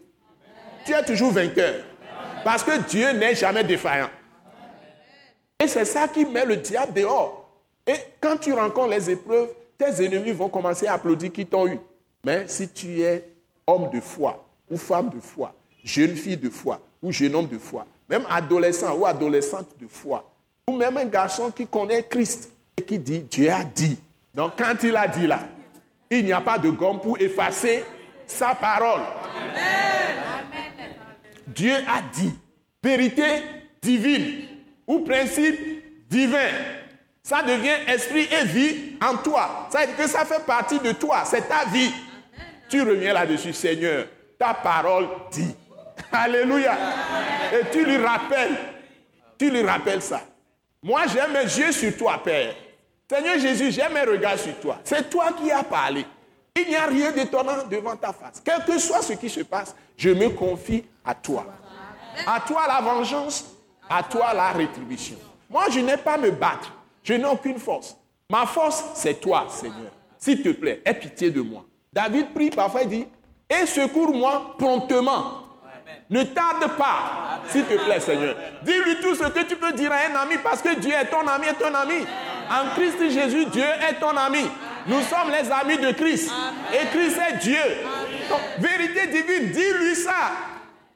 [0.85, 1.85] Tu es toujours vainqueur.
[2.44, 4.11] Parce que Dieu n'est jamais défaillant.
[5.62, 7.39] Et c'est ça qui met le diable dehors.
[7.90, 11.81] Et quand tu rencontres les épreuves, tes ennemis vont commencer à applaudir qui t'ont eu.
[12.24, 13.29] Mais si tu es
[13.66, 17.59] homme de foi ou femme de foi, jeune fille de foi ou jeune homme de
[17.59, 20.24] foi, même adolescent ou adolescente de foi,
[20.68, 22.53] ou même un garçon qui connaît Christ,
[22.87, 23.98] qui dit Dieu a dit.
[24.35, 25.40] Donc quand il a dit là,
[26.11, 27.83] il n'y a pas de gomme pour effacer
[28.24, 29.03] sa parole.
[31.48, 32.33] Dieu a dit.
[32.83, 33.42] Vérité
[33.83, 34.46] divine
[34.87, 36.80] ou principe divin.
[37.23, 39.69] Ça devient esprit et vie en toi.
[39.71, 41.23] Ça veut dire que ça fait partie de toi.
[41.25, 41.93] C'est ta vie.
[42.69, 44.07] Tu reviens là-dessus, Seigneur.
[44.39, 45.55] Ta parole dit.
[46.11, 46.77] Alléluia.
[47.53, 48.57] Et tu lui rappelles.
[49.39, 50.23] Tu lui rappelles ça.
[50.83, 52.55] Moi, j'ai mes yeux sur toi, Père.
[53.09, 54.79] Seigneur Jésus, j'ai mes regards sur toi.
[54.85, 56.07] C'est toi qui as parlé.
[56.57, 58.41] Il n'y a rien d'étonnant devant ta face.
[58.45, 61.47] Quel que soit ce qui se passe, je me confie à toi.
[62.27, 63.45] À toi la vengeance,
[63.89, 65.17] à toi la rétribution.
[65.49, 66.73] Moi, je n'ai pas à me battre.
[67.03, 67.97] Je n'ai aucune force.
[68.31, 69.91] Ma force, c'est toi, Seigneur.
[70.19, 71.65] S'il te plaît, aie pitié de moi.
[71.93, 73.07] David prie parfois, il dit,
[73.49, 75.43] et secours-moi promptement.
[76.09, 78.37] Ne tarde pas, s'il te plaît, Seigneur.
[78.63, 81.27] Dis-lui tout ce que tu peux dire à un ami parce que Dieu est ton
[81.27, 82.05] ami et ton ami.
[82.51, 84.45] En Christ Jésus, Dieu est ton ami.
[84.87, 86.31] Nous sommes les amis de Christ.
[86.73, 87.61] Et Christ est Dieu.
[88.59, 90.33] vérité divine, dis-lui ça.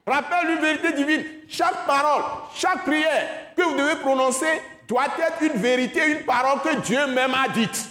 [0.06, 1.24] Rappelle-lui vérité divine.
[1.48, 2.22] Chaque parole,
[2.54, 7.34] chaque prière que vous devez prononcer doit être une vérité, une parole que Dieu même
[7.34, 7.88] a dite.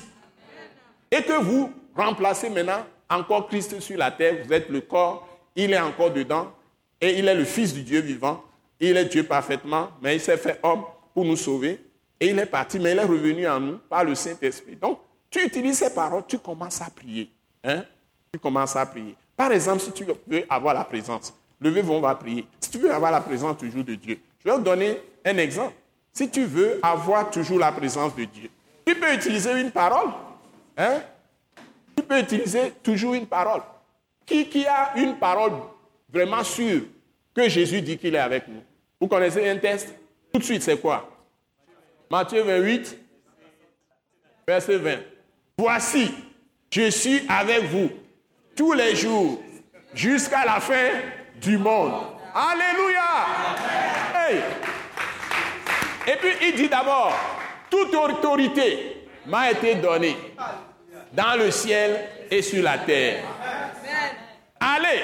[1.11, 4.37] Et que vous remplacez maintenant encore Christ sur la terre.
[4.45, 6.51] Vous êtes le corps, il est encore dedans.
[6.99, 8.43] Et il est le Fils du Dieu vivant.
[8.79, 11.79] Il est Dieu parfaitement, mais il s'est fait homme pour nous sauver.
[12.19, 14.75] Et il est parti, mais il est revenu en nous par le Saint-Esprit.
[14.75, 17.29] Donc, tu utilises ces paroles, tu commences à prier.
[17.63, 17.83] Hein?
[18.31, 19.15] Tu commences à prier.
[19.35, 22.45] Par exemple, si tu veux avoir la présence, levez-vous, on va prier.
[22.59, 25.73] Si tu veux avoir la présence toujours de Dieu, je vais vous donner un exemple.
[26.13, 28.49] Si tu veux avoir toujours la présence de Dieu,
[28.85, 30.11] tu peux utiliser une parole.
[30.77, 31.01] Hein?
[31.95, 33.61] Tu peux utiliser toujours une parole.
[34.25, 35.53] Qui, qui a une parole
[36.11, 36.83] vraiment sûre
[37.33, 38.61] que Jésus dit qu'il est avec nous?
[39.01, 39.93] Vous connaissez un test?
[40.31, 41.09] Tout de suite, c'est quoi?
[42.09, 42.97] Matthieu 28,
[44.47, 44.99] verset 20.
[45.57, 46.11] Voici,
[46.71, 47.89] je suis avec vous
[48.55, 49.41] tous les jours
[49.95, 50.89] jusqu'à la fin
[51.41, 51.93] du monde.
[52.35, 53.03] Alléluia.
[56.07, 57.13] Et puis il dit d'abord,
[57.69, 60.17] toute autorité m'a été donnée
[61.11, 63.23] dans le ciel et sur la terre.
[64.59, 65.01] Allez,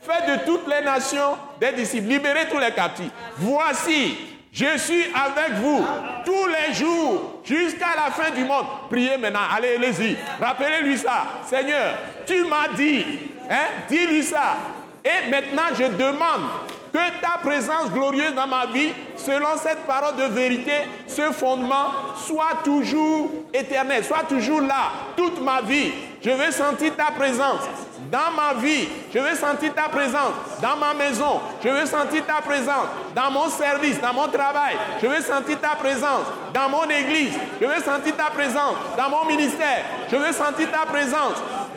[0.00, 3.10] faites de toutes les nations des disciples, libérez tous les captifs.
[3.36, 4.16] Voici,
[4.52, 5.84] je suis avec vous
[6.24, 8.66] tous les jours jusqu'à la fin du monde.
[8.90, 9.40] Priez maintenant.
[9.54, 10.16] Allez, allez-y.
[10.40, 11.24] Rappelez-lui ça.
[11.46, 11.94] Seigneur,
[12.26, 13.04] tu m'as dit.
[13.50, 14.56] Hein, dis-lui ça.
[15.04, 16.48] Et maintenant, je demande
[16.92, 20.72] que ta présence glorieuse dans ma vie, selon cette parole de vérité,
[21.06, 25.92] ce fondement, soit toujours éternel, soit toujours là, toute ma vie.
[26.22, 27.62] Je veux sentir ta présence
[28.10, 28.88] dans ma vie.
[29.12, 31.40] Je veux sentir ta présence dans ma maison.
[31.62, 34.76] Je veux sentir ta présence dans mon service, dans mon travail.
[35.02, 37.34] Je veux sentir ta présence dans mon église.
[37.60, 39.84] Je veux sentir ta présence dans mon ministère.
[40.10, 41.36] Je veux sentir ta présence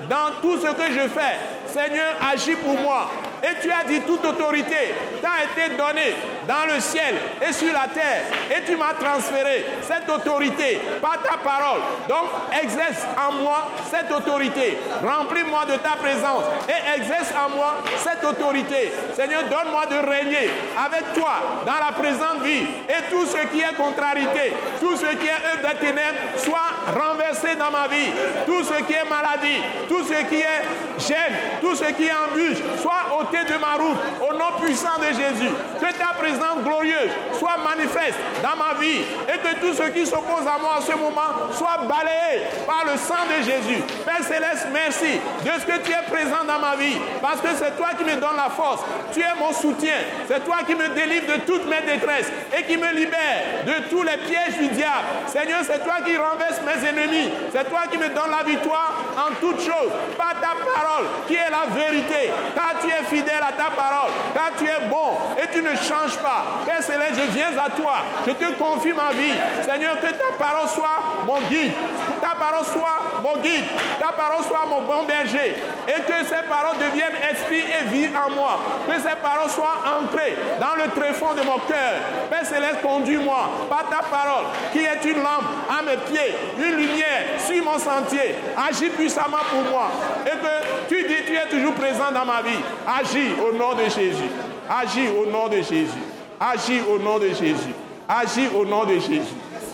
[0.10, 1.38] dans tout ce que je fais.
[1.68, 3.10] Seigneur, agis pour moi.
[3.44, 6.16] Et tu as dit toute autorité t'a été donnée
[6.48, 7.16] dans le ciel
[7.48, 8.24] et sur la terre.
[8.56, 11.82] Et tu m'as transféré cette autorité par ta parole.
[12.08, 12.30] Donc
[12.62, 14.78] exerce en moi cette autorité.
[15.04, 18.92] Remplis-moi de ta présence et exerce en moi cette autorité.
[19.14, 22.64] Seigneur, donne-moi de régner avec toi dans la présente vie.
[22.90, 27.56] Et tout ce qui est contrariété, tout ce qui est œuvre des ténèbres soit renversé
[27.56, 28.12] dans ma vie.
[28.46, 30.64] Tout ce qui est maladie, tout ce qui est
[31.00, 35.52] gêne, tout ce qui est embûche, soit de ma route au nom puissant de Jésus.
[35.80, 40.46] Que ta présence glorieuse soit manifeste dans ma vie et que tout ce qui s'oppose
[40.46, 43.82] à moi en ce moment soit balayé par le sang de Jésus.
[44.06, 47.76] Père Céleste, merci de ce que tu es présent dans ma vie parce que c'est
[47.78, 48.82] toi qui me donnes la force.
[49.14, 49.96] Tu es mon soutien.
[50.28, 54.04] C'est toi qui me délivre de toutes mes détresses et qui me libère de tous
[54.04, 55.08] les pièges du diable.
[55.28, 57.32] Seigneur, c'est toi qui renverse mes ennemis.
[57.52, 61.50] C'est toi qui me donnes la victoire en toutes choses par ta parole qui est
[61.50, 62.32] la vérité.
[62.56, 64.12] Car tu es fidèle à ta parole.
[64.34, 66.44] Car tu es bon et tu ne changes pas.
[66.66, 67.94] Père Céleste, je viens à toi.
[68.26, 69.34] Je te confie ma vie.
[69.64, 71.72] Seigneur, que ta parole soit mon guide.
[71.72, 73.66] Que ta parole soit mon guide.
[74.00, 75.56] Ta parole soit mon bon berger.
[75.88, 78.60] Et que ces paroles deviennent esprit et vie en moi.
[78.88, 81.94] Que ces paroles soient ancrées dans le tréfonds de mon cœur.
[82.30, 87.40] Père Céleste, conduis-moi par ta parole qui est une lampe à mes pieds, une lumière
[87.46, 88.36] sur mon sentier.
[88.58, 89.90] Agis puissamment pour moi.
[90.26, 92.60] Et que tu dis, tu es toujours présent dans ma vie.
[92.86, 94.30] Agis au nom de Jésus.
[94.70, 96.04] Agis au nom de Jésus.
[96.38, 97.74] Agis au nom de Jésus.
[98.10, 99.22] Agis au nom de Jésus.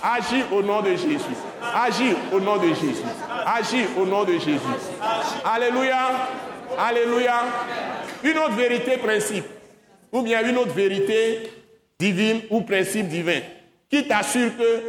[0.03, 1.35] Agis au nom de Jésus.
[1.73, 3.03] Agis au nom de Jésus.
[3.47, 4.59] Agis au nom de Jésus.
[5.43, 6.07] Alléluia.
[6.77, 7.45] Alléluia.
[8.23, 9.45] Une autre vérité principe.
[10.11, 11.51] Ou bien une autre vérité
[11.97, 13.39] divine ou principe divin
[13.89, 14.83] qui t'assure que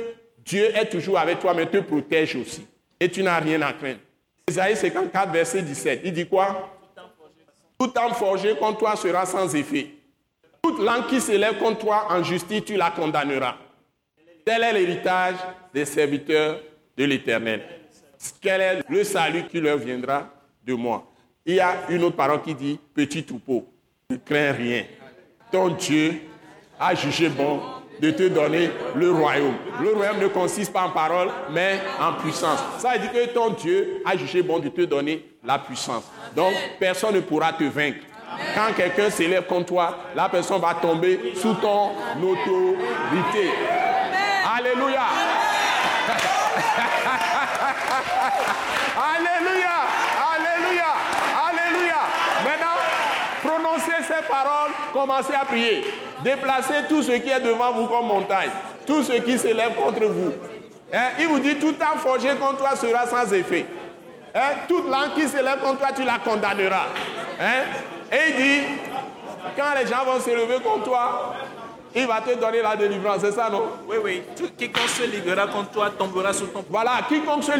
[0.44, 2.66] Dieu est toujours avec toi, mais te protège aussi.
[3.00, 4.00] Et tu n'as rien à craindre.
[4.48, 6.00] Isaïe 54, verset 17.
[6.04, 6.70] Il dit quoi?
[7.78, 9.90] Tout âme forgé contre toi sera sans effet.
[10.62, 13.56] Toute langue qui s'élève contre toi en justice, tu la condamneras.
[14.44, 15.36] Tel est l'héritage
[15.72, 16.60] des serviteurs
[16.96, 17.62] de l'Éternel.
[18.40, 20.28] Quel est le salut qui leur viendra
[20.64, 21.06] de moi?
[21.46, 23.66] Il y a une autre parole qui dit Petit troupeau,
[24.10, 24.84] ne crains rien.
[25.52, 26.22] Ton Dieu
[26.80, 27.60] a jugé bon
[28.00, 29.54] de te donner le royaume.
[29.82, 32.58] Le royaume ne consiste pas en parole, mais en puissance.
[32.78, 36.04] Ça veut dire que ton Dieu a jugé bon de te donner la puissance.
[36.34, 38.00] Donc, personne ne pourra te vaincre.
[38.54, 41.90] Quand quelqu'un s'élève contre toi, la personne va tomber sous ton
[42.22, 43.50] autorité.
[44.56, 45.02] Alléluia.
[49.14, 49.76] Alléluia.
[50.34, 50.90] Alléluia.
[51.48, 52.00] Alléluia.
[52.44, 52.78] Maintenant,
[53.42, 55.84] prononcez ces paroles, commencez à prier.
[56.22, 58.50] Déplacez tout ce qui est devant vous comme montagne,
[58.86, 60.32] tout ce qui s'élève contre vous.
[60.92, 63.66] Hein, il vous dit, tout temps forgé contre toi sera sans effet.
[64.34, 66.86] Hein, toute langue qui s'élève contre toi, tu la condamneras.
[67.40, 67.64] Hein?
[68.10, 68.66] Et il dit,
[69.56, 71.34] quand les gens vont se lever contre toi,
[71.94, 73.64] il va te donner la délivrance, c'est ça, non?
[73.88, 74.22] Oui, oui.
[74.56, 76.84] quiconque se liguera contre toi tombera sous ton pouvoir.
[76.84, 77.52] Voilà, quiconque se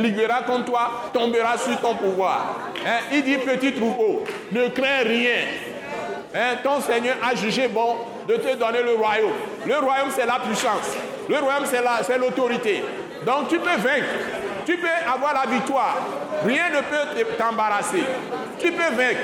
[0.00, 2.56] liguera contre toi tombera sous ton pouvoir.
[3.12, 5.36] il dit, petit troupeau, ne crains rien.
[6.36, 7.96] Hein, ton Seigneur a jugé bon
[8.28, 9.32] de te donner le royaume.
[9.64, 10.94] Le royaume, c'est la puissance.
[11.28, 12.84] Le royaume, c'est l'autorité.
[13.24, 14.06] Donc tu peux vaincre.
[14.66, 15.96] Tu peux avoir la victoire.
[16.44, 18.02] Rien ne peut t'embarrasser.
[18.58, 19.20] Tu peux vaincre.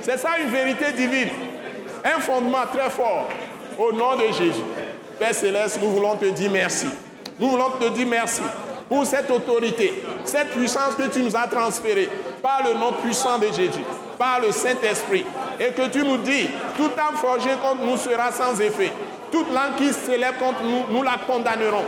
[0.00, 1.28] C'est ça une vérité divine.
[2.04, 3.28] Un fondement très fort.
[3.78, 4.64] Au nom de Jésus.
[5.20, 6.88] Père Céleste, nous voulons te dire merci.
[7.38, 8.42] Nous voulons te dire merci
[8.88, 12.10] pour cette autorité, cette puissance que tu nous as transférée
[12.42, 13.84] par le nom puissant de Jésus,
[14.18, 15.24] par le Saint-Esprit
[15.58, 18.92] et que tu nous dis, tout âme forgé contre nous sera sans effet.
[19.30, 21.84] Toute langue qui s'élève contre nous, nous la condamnerons.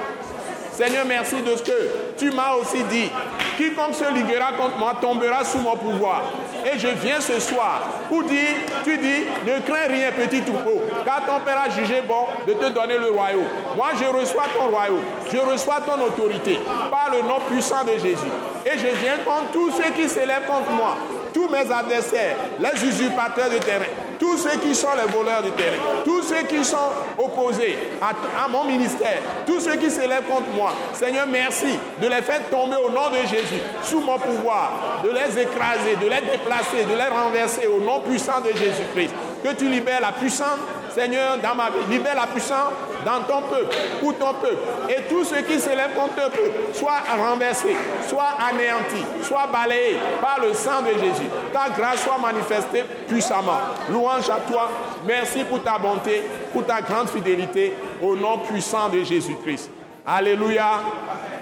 [0.74, 3.08] Seigneur, merci de ce que tu m'as aussi dit.
[3.56, 6.22] Quiconque se liguera contre moi tombera sous mon pouvoir.
[6.64, 11.24] Et je viens ce soir pour dire, tu dis, ne crains rien, petit troupeau, car
[11.26, 13.44] ton Père a jugé bon de te donner le royaume.
[13.76, 16.58] Moi, je reçois ton royaume, je reçois ton autorité
[16.90, 18.32] par le nom puissant de Jésus.
[18.66, 20.96] Et je viens contre tous ceux qui s'élèvent contre moi,
[21.35, 23.85] tous mes adversaires, les usurpateurs de terrain,
[24.18, 28.64] tous ceux qui sont les voleurs de terrain, tous ceux qui sont opposés à, mon
[28.64, 30.73] ministère, tous ceux qui s'élèvent contre moi.
[30.92, 35.42] Seigneur, merci de les faire tomber au nom de Jésus, sous mon pouvoir, de les
[35.42, 39.12] écraser, de les déplacer, de les renverser au nom puissant de Jésus-Christ.
[39.42, 40.59] Que tu libères la puissance
[40.94, 42.72] Seigneur, dans ma vie, libère la puissance
[43.04, 44.57] dans ton peuple, pour ton peuple.
[44.88, 46.40] Et tous ceux qui s'élèvent contre ton peuple,
[46.72, 47.76] soient renversés,
[48.09, 51.28] soient anéantis, soient balayés par le sang de Jésus.
[51.52, 53.59] Ta grâce soit manifestée puissamment.
[53.90, 54.70] Louange à toi.
[55.04, 59.70] Merci pour ta bonté, pour ta grande fidélité, au nom puissant de Jésus-Christ.
[60.07, 60.80] Alléluia.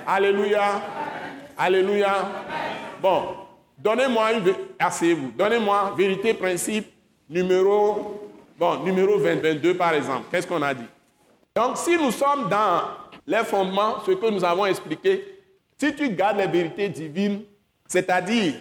[0.06, 0.62] Alléluia.
[1.58, 2.14] Alléluia.
[3.00, 3.22] Bon,
[3.78, 4.54] donnez-moi une...
[4.78, 5.30] Asseyez-vous.
[5.36, 6.90] Donnez-moi vérité, principe
[7.28, 8.31] numéro
[8.62, 10.86] Bon, numéro 22 par exemple, qu'est-ce qu'on a dit?
[11.52, 12.82] Donc si nous sommes dans
[13.26, 15.40] les fondements, ce que nous avons expliqué,
[15.76, 17.42] si tu gardes les vérités divines,
[17.88, 18.54] c'est-à-dire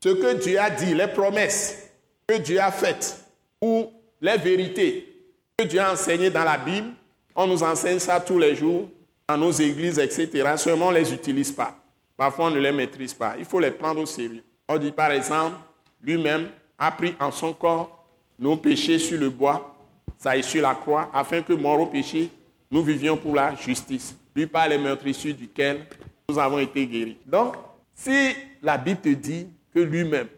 [0.00, 1.90] ce que Dieu a dit, les promesses
[2.24, 3.20] que Dieu a faites,
[3.60, 3.90] ou
[4.20, 5.12] les vérités
[5.58, 6.90] que Dieu a enseignées dans la Bible,
[7.34, 8.88] on nous enseigne ça tous les jours
[9.28, 10.52] dans nos églises, etc.
[10.56, 11.74] Seulement, on ne les utilise pas.
[12.16, 13.34] Parfois, on ne les maîtrise pas.
[13.36, 14.44] Il faut les prendre au sérieux.
[14.68, 15.56] On dit par exemple,
[16.00, 16.46] lui-même
[16.78, 17.97] a pris en son corps
[18.38, 19.74] nos péchés sur le bois,
[20.16, 22.30] ça est sur la croix, afin que, mort au péché,
[22.70, 24.16] nous vivions pour la justice.
[24.34, 25.86] Lui par les meurtrissures duquel
[26.28, 27.16] nous avons été guéris.
[27.26, 27.56] Donc,
[27.94, 30.28] si la Bible te dit que lui-même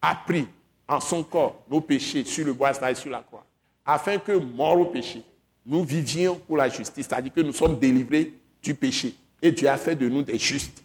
[0.00, 0.46] a pris
[0.88, 3.44] en son corps nos péchés sur le bois, ça est sur la croix,
[3.84, 5.22] afin que, mort au péché,
[5.64, 9.14] nous vivions pour la justice, c'est-à-dire que nous sommes délivrés du péché.
[9.40, 10.82] Et Dieu a fait de nous des justes.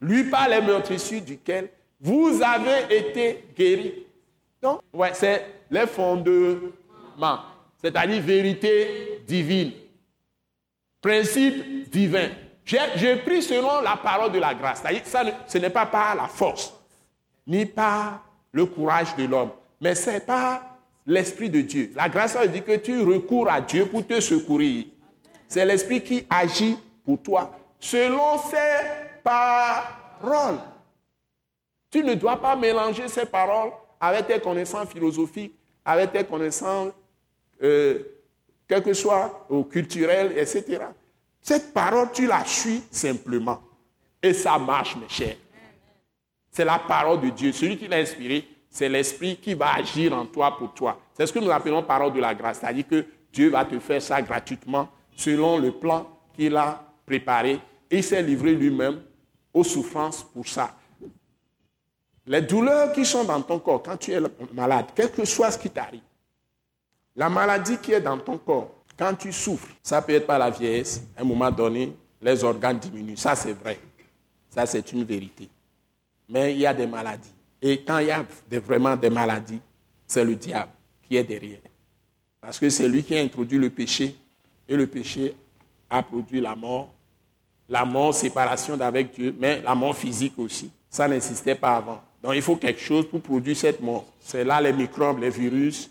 [0.00, 1.68] Lui par les meurtrissures duquel
[2.00, 4.04] vous avez été guéris.
[4.60, 7.40] Donc, ouais, c'est les fondements,
[7.80, 9.72] c'est-à-dire vérité divine,
[11.00, 12.28] principe divin.
[12.64, 14.82] J'ai pris selon la parole de la grâce.
[15.04, 16.74] Ça, ce n'est pas par la force,
[17.46, 20.62] ni par le courage de l'homme, mais c'est par
[21.06, 21.92] l'Esprit de Dieu.
[21.94, 24.86] La grâce, ça veut dire que tu recours à Dieu pour te secourir.
[25.46, 30.58] C'est l'Esprit qui agit pour toi selon ses paroles.
[31.90, 36.92] Tu ne dois pas mélanger ces paroles avec tes connaissances philosophiques, avec tes connaissances,
[37.62, 37.98] euh,
[38.68, 40.80] quel que soit au culturel, etc.
[41.40, 43.60] Cette parole, tu la suis simplement.
[44.22, 45.36] Et ça marche, mes chers.
[46.50, 47.52] C'est la parole de Dieu.
[47.52, 51.00] Celui qui l'a inspiré, c'est l'Esprit qui va agir en toi pour toi.
[51.14, 52.60] C'est ce que nous appelons parole de la grâce.
[52.60, 57.60] C'est-à-dire que Dieu va te faire ça gratuitement selon le plan qu'il a préparé.
[57.90, 59.00] Et il s'est livré lui-même
[59.54, 60.77] aux souffrances pour ça.
[62.28, 64.20] Les douleurs qui sont dans ton corps quand tu es
[64.52, 66.02] malade, quel que soit ce qui t'arrive,
[67.16, 70.50] la maladie qui est dans ton corps, quand tu souffres, ça peut être par la
[70.50, 73.16] vieillesse, à un moment donné, les organes diminuent.
[73.16, 73.80] Ça, c'est vrai.
[74.50, 75.48] Ça, c'est une vérité.
[76.28, 77.32] Mais il y a des maladies.
[77.62, 78.24] Et quand il y a
[78.58, 79.60] vraiment des maladies,
[80.06, 80.72] c'est le diable
[81.08, 81.60] qui est derrière.
[82.40, 84.14] Parce que c'est lui qui a introduit le péché.
[84.68, 85.34] Et le péché
[85.88, 86.92] a produit la mort.
[87.70, 90.70] La mort, séparation d'avec Dieu, mais la mort physique aussi.
[90.90, 92.02] Ça n'existait pas avant.
[92.22, 94.06] Donc il faut quelque chose pour produire cette mort.
[94.20, 95.90] C'est là les microbes, les virus,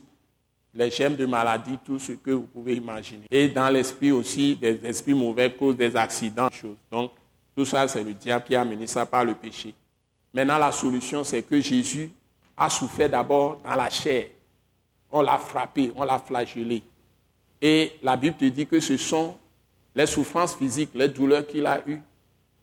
[0.74, 3.26] les germes de maladie, tout ce que vous pouvez imaginer.
[3.32, 6.78] Et dans l'esprit aussi, des esprits mauvais causent des accidents, choses.
[6.92, 7.12] Donc
[7.56, 9.74] tout ça, c'est le diable qui a amené ça par le péché.
[10.34, 12.12] Maintenant, la solution, c'est que Jésus
[12.56, 14.28] a souffert d'abord dans la chair.
[15.12, 16.84] On l'a frappé, on l'a flagellé.
[17.62, 19.36] Et la Bible te dit que ce sont
[19.96, 22.02] les souffrances physiques, les douleurs qu'il a eues,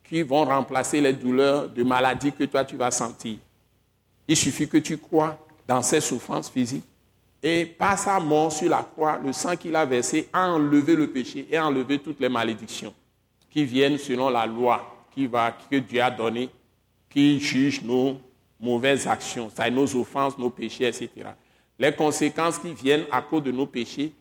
[0.05, 3.39] qui vont remplacer les douleurs de maladie que toi tu vas sentir.
[4.27, 6.85] Il suffit que tu crois dans ces souffrances physiques.
[7.43, 11.11] Et par sa mort sur la croix, le sang qu'il a versé a enlevé le
[11.11, 12.95] péché et a enlevé toutes les malédictions
[13.51, 16.51] qui viennent selon la loi qui va, que Dieu a donnée,
[17.09, 18.19] qui juge nos
[18.59, 21.11] mauvaises actions, c'est nos offenses, nos péchés, etc.
[21.79, 24.13] Les conséquences qui viennent à cause de nos péchés,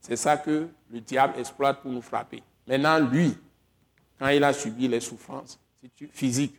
[0.00, 2.42] c'est ça que le diable exploite pour nous frapper.
[2.66, 3.34] Maintenant, lui,
[4.18, 5.58] quand il a subi les souffrances
[6.12, 6.56] physiques,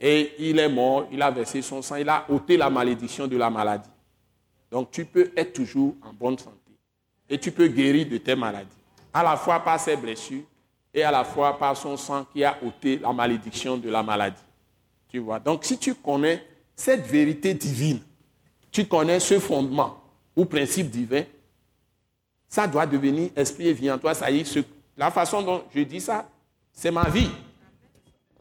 [0.00, 3.36] et il est mort, il a versé son sang, il a ôté la malédiction de
[3.36, 3.90] la maladie.
[4.70, 6.56] Donc tu peux être toujours en bonne santé.
[7.28, 8.68] Et tu peux guérir de tes maladies.
[9.12, 10.44] À la fois par ses blessures
[10.94, 14.42] et à la fois par son sang qui a ôté la malédiction de la maladie.
[15.08, 15.40] Tu vois?
[15.40, 16.44] Donc si tu connais
[16.76, 18.00] cette vérité divine,
[18.70, 20.00] tu connais ce fondement
[20.36, 21.24] ou principe divin,
[22.48, 24.14] ça doit devenir esprit et vie en toi.
[24.14, 24.58] Ça y est,
[24.96, 26.28] la façon dont je dis ça,
[26.72, 27.30] c'est ma vie.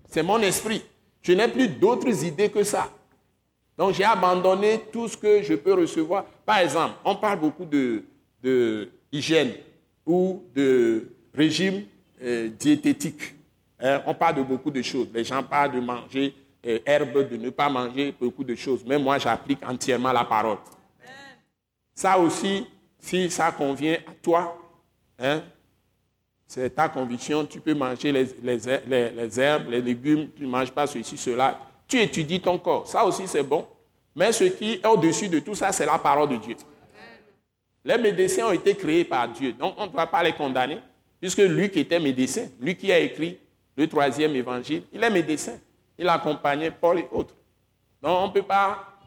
[0.07, 0.83] C'est mon esprit.
[1.27, 2.89] Je n'ai plus d'autres idées que ça.
[3.77, 6.23] Donc j'ai abandonné tout ce que je peux recevoir.
[6.45, 8.05] Par exemple, on parle beaucoup de,
[9.11, 9.51] hygiène
[10.05, 11.83] ou de régime
[12.23, 13.35] euh, diététique.
[13.77, 15.09] Hein, on parle de beaucoup de choses.
[15.13, 16.33] Les gens parlent de manger
[16.65, 18.85] euh, herbe, de ne pas manger beaucoup de choses.
[18.87, 20.59] Mais moi, j'applique entièrement la parole.
[21.93, 22.65] Ça aussi,
[22.99, 24.57] si ça convient à toi,
[25.19, 25.43] hein,
[26.47, 31.17] c'est ta conviction, tu peux manger les, herbes, les légumes, tu ne manges pas ceci,
[31.17, 31.59] cela.
[31.87, 33.67] Tu étudies ton corps, ça aussi c'est bon.
[34.15, 36.55] Mais ce qui est au-dessus de tout ça, c'est la parole de Dieu.
[37.83, 40.79] Les médecins ont été créés par Dieu, donc on ne doit pas les condamner,
[41.19, 43.37] puisque qui était médecin, lui qui a écrit
[43.75, 45.57] le troisième évangile, il est médecin.
[45.99, 47.33] Il accompagnait Paul et autres.
[48.01, 48.97] Donc on ne peut pas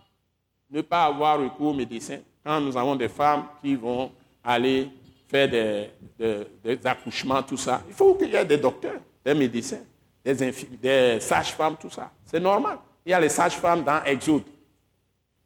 [0.70, 4.88] ne pas avoir recours aux médecins quand nous avons des femmes qui vont aller
[5.30, 7.82] faire des, accouchements, tout ça.
[7.86, 9.80] Il faut qu'il y ait des docteurs, des médecins,
[10.24, 10.34] des,
[10.82, 12.10] des sages-femmes, tout ça.
[12.24, 12.78] C'est normal.
[13.06, 14.42] Il y a les sages-femmes dans Exode.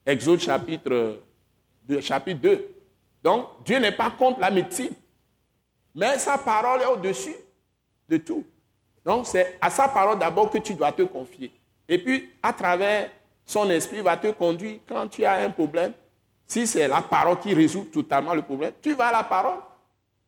[0.06, 1.20] Exode chapitre
[1.86, 2.68] 2, chapitre 2.
[3.22, 4.92] Donc, Dieu n'est pas contre la médecine.
[5.94, 7.36] Mais sa parole est au-dessus
[8.08, 8.44] de tout.
[9.04, 11.52] Donc, c'est à sa parole d'abord que tu dois te confier.
[11.86, 13.10] Et puis, à travers
[13.44, 15.92] son esprit, va te conduire quand tu as un problème.
[16.46, 19.60] Si c'est la parole qui résout totalement le problème, tu vas à la parole.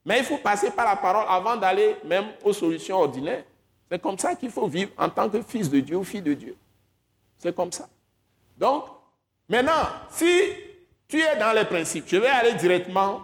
[0.06, 3.42] Mais il faut passer par la parole avant d'aller même aux solutions ordinaires.
[3.90, 6.32] C'est comme ça qu'il faut vivre en tant que fils de Dieu ou fille de
[6.32, 6.56] Dieu.
[7.36, 7.88] C'est comme ça.
[8.56, 8.84] Donc,
[9.48, 9.72] maintenant,
[10.10, 10.28] si
[11.08, 13.20] tu es dans les principes, je vais aller directement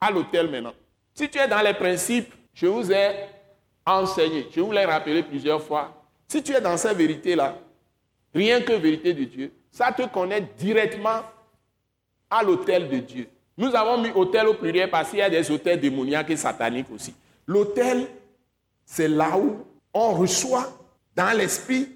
[0.00, 0.74] à l'hôtel maintenant.
[1.12, 3.26] Si tu es dans les principes, je vous ai
[3.84, 5.92] enseigné, je vous l'ai rappelé plusieurs fois.
[6.28, 7.56] Si tu es dans ces vérités-là,
[8.32, 11.22] rien que vérité de Dieu, ça te connaît directement
[12.30, 13.28] à l'hôtel de Dieu.
[13.56, 16.90] Nous avons mis hôtel au pluriel parce qu'il y a des hôtels démoniaques et sataniques
[16.92, 17.14] aussi.
[17.46, 18.06] L'hôtel,
[18.84, 19.58] c'est là où
[19.92, 20.66] on reçoit
[21.14, 21.88] dans l'esprit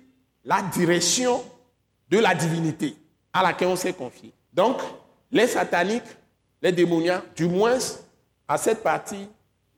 [0.45, 1.42] la direction
[2.11, 2.95] de la divinité
[3.33, 4.33] à laquelle on s'est confié.
[4.53, 4.81] Donc,
[5.31, 6.02] les sataniques,
[6.61, 7.79] les démoniaques, du moins
[8.46, 9.29] à cette partie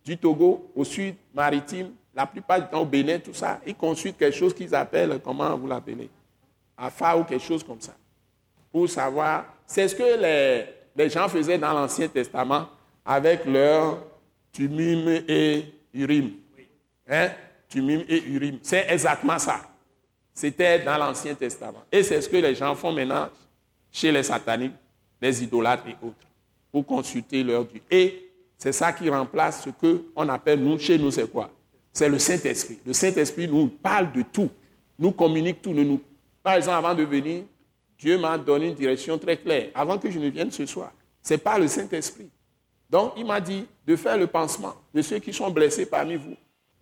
[0.05, 4.19] du Togo, au sud maritime, la plupart du temps au Bénin, tout ça, ils consultent
[4.19, 6.11] quelque chose qu'ils appellent, comment vous l'appelez?
[6.77, 7.95] Afa ou quelque chose comme ça.
[8.73, 10.67] Pour savoir, c'est ce que les,
[10.99, 12.69] les gens faisaient dans l'Ancien Testament
[13.07, 13.99] avec leur
[14.53, 16.33] tumim et urim.
[17.09, 17.29] Hein?
[17.69, 18.59] Tumim et urim.
[18.63, 19.61] C'est exactement ça.
[20.35, 21.85] C'était dans l'Ancien Testament.
[21.91, 23.29] Et c'est ce que les gens font maintenant
[23.93, 24.75] chez les sataniques,
[25.21, 26.27] les idolâtres et autres,
[26.73, 27.81] pour consulter leur Dieu.
[27.91, 31.51] Et c'est ça qui remplace ce qu'on appelle, nous, chez nous, c'est quoi?
[31.93, 32.79] C'est le Saint-Esprit.
[32.85, 34.51] Le Saint-Esprit nous parle de tout,
[34.99, 35.73] nous communique tout.
[35.73, 36.01] Nous,
[36.43, 37.45] par exemple, avant de venir,
[37.99, 40.93] Dieu m'a donné une direction très claire avant que je ne vienne ce soir.
[41.23, 42.31] Ce n'est pas le Saint-Esprit.
[42.89, 46.37] Donc, il m'a dit de faire le pansement de ceux qui sont blessés parmi vous.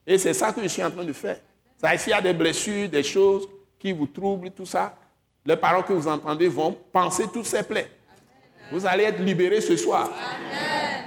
[0.07, 1.41] Et c'est ça que je suis en train de faire.
[1.79, 3.49] Ça, s'il y a des blessures, des choses
[3.79, 4.95] qui vous troublent, tout ça,
[5.45, 7.91] les paroles que vous entendez vont penser toutes ces plaies.
[8.71, 10.11] Vous allez être libérés ce soir.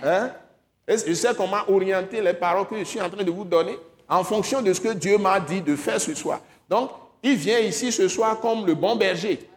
[0.04, 0.32] Hein?
[0.88, 3.78] Et je sais comment orienter les paroles que je suis en train de vous donner
[4.08, 6.42] en fonction de ce que Dieu m'a dit de faire ce soir.
[6.68, 6.92] Donc,
[7.22, 9.49] il vient ici ce soir comme le bon berger.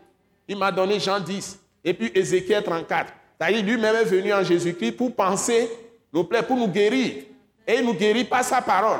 [0.53, 3.11] Il m'a donné Jean 10 et puis Ézéchiel 34.
[3.41, 5.71] C'est-à-dire, lui-même est venu en Jésus-Christ pour penser
[6.13, 7.25] pour nous guérir.
[7.67, 8.99] Et il nous guérit pas sa parole.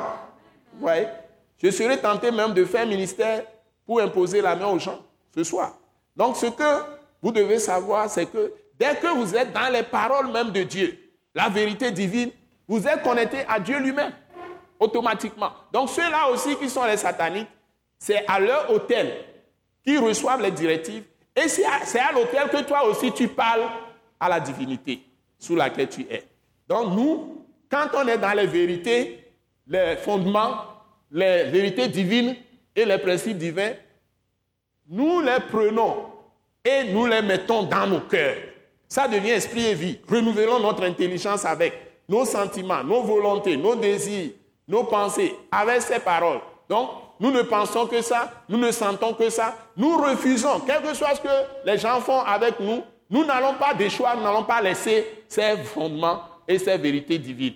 [0.73, 1.05] Vous voyez?
[1.61, 3.43] Je serais tenté même de faire ministère
[3.85, 4.99] pour imposer la main aux gens
[5.35, 5.77] ce soir.
[6.15, 6.83] Donc, ce que
[7.21, 10.97] vous devez savoir, c'est que dès que vous êtes dans les paroles même de Dieu,
[11.35, 12.31] la vérité divine,
[12.67, 14.11] vous êtes connecté à Dieu lui-même,
[14.79, 15.51] automatiquement.
[15.71, 17.47] Donc, ceux-là aussi qui sont les sataniques,
[17.99, 19.13] c'est à leur hôtel
[19.85, 21.03] qu'ils reçoivent les directives.
[21.35, 23.63] Et c'est à, l'hôtel que toi aussi tu parles
[24.19, 25.01] à la divinité
[25.37, 26.23] sous laquelle tu es.
[26.67, 29.31] Donc, nous, quand on est dans les vérités,
[29.67, 30.57] les fondements,
[31.11, 32.35] les vérités divines
[32.75, 33.73] et les principes divins,
[34.87, 36.05] nous les prenons
[36.63, 38.37] et nous les mettons dans nos cœurs.
[38.87, 39.99] Ça devient esprit et vie.
[40.07, 41.73] Renouvelons notre intelligence avec
[42.07, 44.31] nos sentiments, nos volontés, nos désirs,
[44.67, 46.41] nos pensées, avec ces paroles.
[46.69, 50.93] Donc, nous ne pensons que ça, nous ne sentons que ça, nous refusons, quel que
[50.93, 54.61] soit ce que les gens font avec nous, nous n'allons pas déchoir, nous n'allons pas
[54.61, 57.55] laisser ces fondements et ces vérités divines.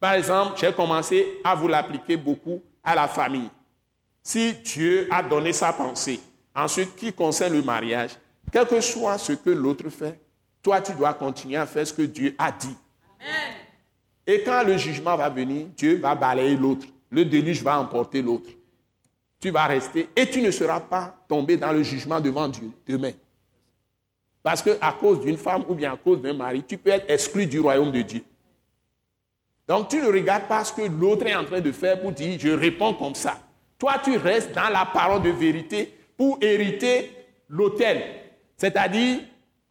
[0.00, 3.48] Par exemple, j'ai commencé à vous l'appliquer beaucoup à la famille.
[4.22, 6.20] Si Dieu a donné sa pensée,
[6.54, 8.10] en ce qui concerne le mariage,
[8.52, 10.20] quel que soit ce que l'autre fait,
[10.62, 12.76] toi, tu dois continuer à faire ce que Dieu a dit.
[14.26, 16.86] Et quand le jugement va venir, Dieu va balayer l'autre.
[17.14, 18.50] Le déluge va emporter l'autre.
[19.38, 23.12] Tu vas rester et tu ne seras pas tombé dans le jugement devant Dieu demain.
[24.42, 27.46] Parce qu'à cause d'une femme ou bien à cause d'un mari, tu peux être exclu
[27.46, 28.22] du royaume de Dieu.
[29.68, 32.36] Donc tu ne regardes pas ce que l'autre est en train de faire pour dire
[32.36, 33.38] je réponds comme ça.
[33.78, 37.12] Toi, tu restes dans la parole de vérité pour hériter
[37.48, 38.02] l'autel,
[38.56, 39.20] c'est-à-dire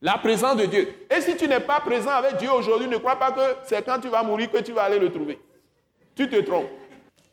[0.01, 0.87] la présence de Dieu.
[1.11, 3.99] Et si tu n'es pas présent avec Dieu aujourd'hui, ne crois pas que c'est quand
[3.99, 5.39] tu vas mourir que tu vas aller le trouver.
[6.15, 6.69] Tu te trompes.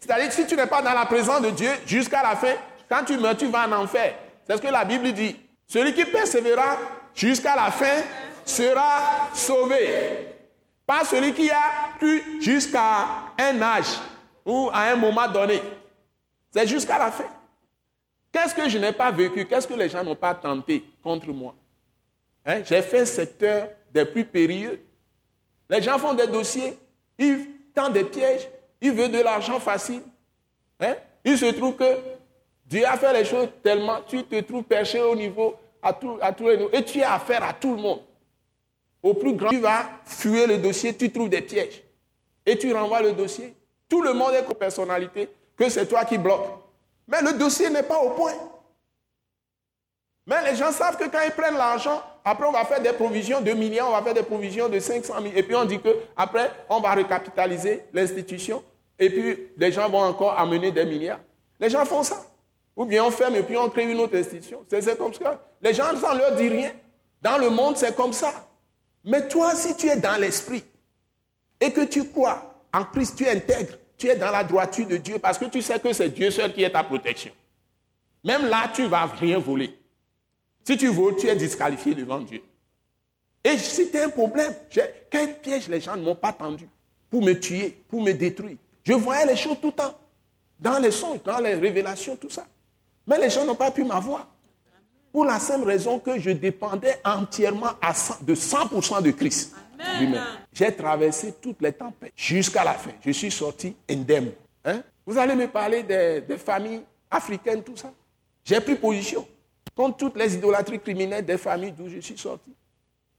[0.01, 2.55] C'est-à-dire que si tu n'es pas dans la présence de Dieu jusqu'à la fin,
[2.89, 4.15] quand tu meurs, tu vas en enfer.
[4.47, 5.37] C'est ce que la Bible dit.
[5.67, 6.79] Celui qui persévérera
[7.15, 8.03] jusqu'à la fin
[8.45, 10.27] sera sauvé.
[10.87, 13.07] Pas celui qui a cru jusqu'à
[13.39, 13.99] un âge
[14.45, 15.63] ou à un moment donné.
[16.51, 17.29] C'est jusqu'à la fin.
[18.33, 19.47] Qu'est-ce que je n'ai pas vécu?
[19.47, 21.55] Qu'est-ce que les gens n'ont pas tenté contre moi?
[22.45, 22.63] Hein?
[22.65, 24.85] J'ai fait un secteur des plus périlleux.
[25.69, 26.77] Les gens font des dossiers,
[27.19, 28.49] ils tendent des pièges,
[28.81, 30.03] ils veulent de l'argent facile.
[30.81, 30.95] Hein?
[31.25, 31.99] Il se trouve que
[32.65, 35.89] Dieu a fait les choses tellement, tu te trouves perché au niveau, à,
[36.21, 38.01] à tous les niveaux, et tu as affaire à tout le monde.
[39.03, 41.83] Au plus grand, tu vas fuir le dossier, tu trouves des pièges.
[42.45, 43.55] Et tu renvoies le dossier.
[43.89, 46.47] Tout le monde est comme personnalité que c'est toi qui bloques.
[47.09, 48.35] Mais le dossier n'est pas au point.
[50.27, 53.41] Mais les gens savent que quand ils prennent l'argent, après on va faire des provisions
[53.41, 55.35] de millions, on va faire des provisions de 500 000.
[55.35, 58.63] Et puis on dit qu'après, on va recapitaliser l'institution.
[59.01, 61.21] Et puis les gens vont encore amener des milliards.
[61.59, 62.25] Les gens font ça.
[62.77, 64.65] Ou bien on ferme et puis on crée une autre institution.
[64.69, 65.45] C'est comme ça.
[65.61, 66.71] Les gens, ça ne leur dit rien.
[67.21, 68.33] Dans le monde, c'est comme ça.
[69.05, 70.63] Mais toi, si tu es dans l'esprit
[71.61, 75.19] et que tu crois en Christ, tu intègres tu es dans la droiture de Dieu
[75.19, 77.33] parce que tu sais que c'est Dieu seul qui est ta protection.
[78.25, 79.79] Même là, tu ne vas rien voler.
[80.65, 82.43] Si tu voles, tu es disqualifié devant Dieu.
[83.45, 84.55] Et c'était un problème.
[85.11, 86.67] Quel piège les gens ne m'ont pas tendu
[87.11, 88.57] pour me tuer, pour me détruire?
[88.91, 89.95] Je voyais les choses tout le temps.
[90.59, 92.45] Dans les songes, dans les révélations, tout ça.
[93.07, 94.27] Mais les gens n'ont pas pu m'avoir.
[95.13, 99.55] Pour la simple raison que je dépendais entièrement à de 100% de Christ.
[100.53, 102.91] J'ai traversé toutes les tempêtes jusqu'à la fin.
[103.01, 104.33] Je suis sorti indemne.
[104.65, 104.83] Hein?
[105.07, 107.93] Vous allez me parler des, familles africaines, tout ça.
[108.45, 109.25] J'ai pris position
[109.73, 112.53] contre toutes les idolâtries criminelles des familles d'où je suis sorti.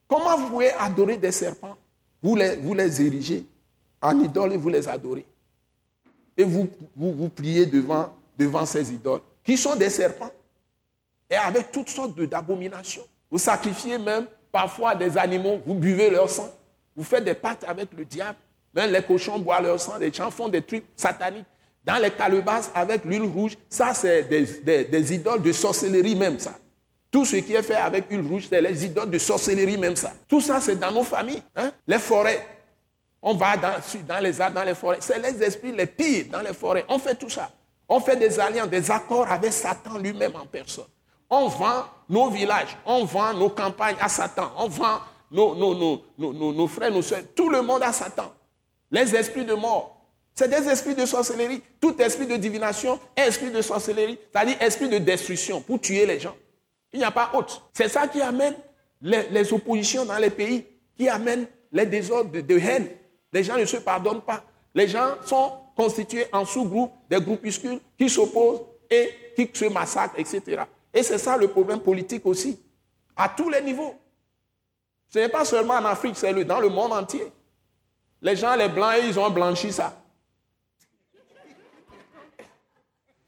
[0.06, 1.78] Comment vous pouvez adorer des serpents?
[2.22, 3.46] Vous les, vous les érigez
[4.02, 5.26] en idoles et vous les adorez.
[6.38, 10.32] Et vous, vous, pliez devant, devant ces idoles, qui sont des serpents.
[11.30, 13.04] Et avec toutes sortes d'abominations.
[13.30, 16.50] Vous sacrifiez même parfois des animaux, vous buvez leur sang,
[16.96, 18.38] vous faites des pactes avec le diable,
[18.74, 21.46] même les cochons boivent leur sang, les gens font des trucs sataniques.
[21.84, 26.58] Dans les calebasses avec l'huile rouge, ça c'est des, idoles de sorcellerie même ça.
[27.10, 30.14] Tout ce qui est fait avec l'huile rouge, c'est les idoles de sorcellerie même ça.
[30.28, 31.42] Tout ça c'est dans nos familles.
[31.56, 31.72] Hein?
[31.88, 32.46] Les forêts,
[33.22, 34.98] on va dans, les arbres, dans les forêts.
[35.00, 36.86] C'est les esprits les pires dans les forêts.
[36.90, 37.52] On fait tout ça.
[37.88, 40.86] On fait des alliances, des accords avec Satan lui-même en personne.
[41.30, 45.00] On vend nos villages, on vend nos campagnes à Satan, on vend
[45.32, 48.34] nos, frères, nos soeurs, tout le monde à Satan.
[48.90, 49.98] Les esprits de mort,
[50.34, 51.62] C'est des esprits de sorcellerie.
[51.80, 56.36] Tout esprit de divination esprit de sorcellerie, c'est-à-dire esprit de destruction pour tuer les gens.
[56.94, 57.70] Il n'y a pas autre.
[57.74, 58.56] C'est ça qui amène
[59.02, 60.66] les, oppositions dans les pays,
[60.98, 62.88] qui amène les désordres de haine.
[63.32, 64.44] Les gens ne se pardonnent pas.
[64.74, 70.64] Les gens sont constitués en sous-groupes, des groupuscules qui s'opposent et qui se massacrent, etc.
[70.94, 72.60] Et c'est ça le problème politique aussi,
[73.16, 73.96] à tous les niveaux.
[75.10, 77.32] Ce n'est pas seulement en Afrique, c'est dans le monde entier.
[78.22, 79.94] Les gens, les blancs, ils ont blanchi ça.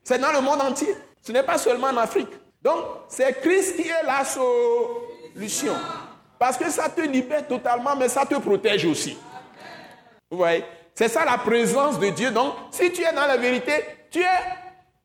[0.03, 0.95] C'est dans le monde entier.
[1.21, 2.29] Ce n'est pas seulement en Afrique.
[2.61, 5.73] Donc, c'est Christ qui est la solution.
[6.37, 9.17] Parce que ça te libère totalement, mais ça te protège aussi.
[10.33, 10.63] Vous voyez
[10.95, 12.31] C'est ça la présence de Dieu.
[12.31, 13.71] Donc, si tu es dans la vérité,
[14.09, 14.39] tu es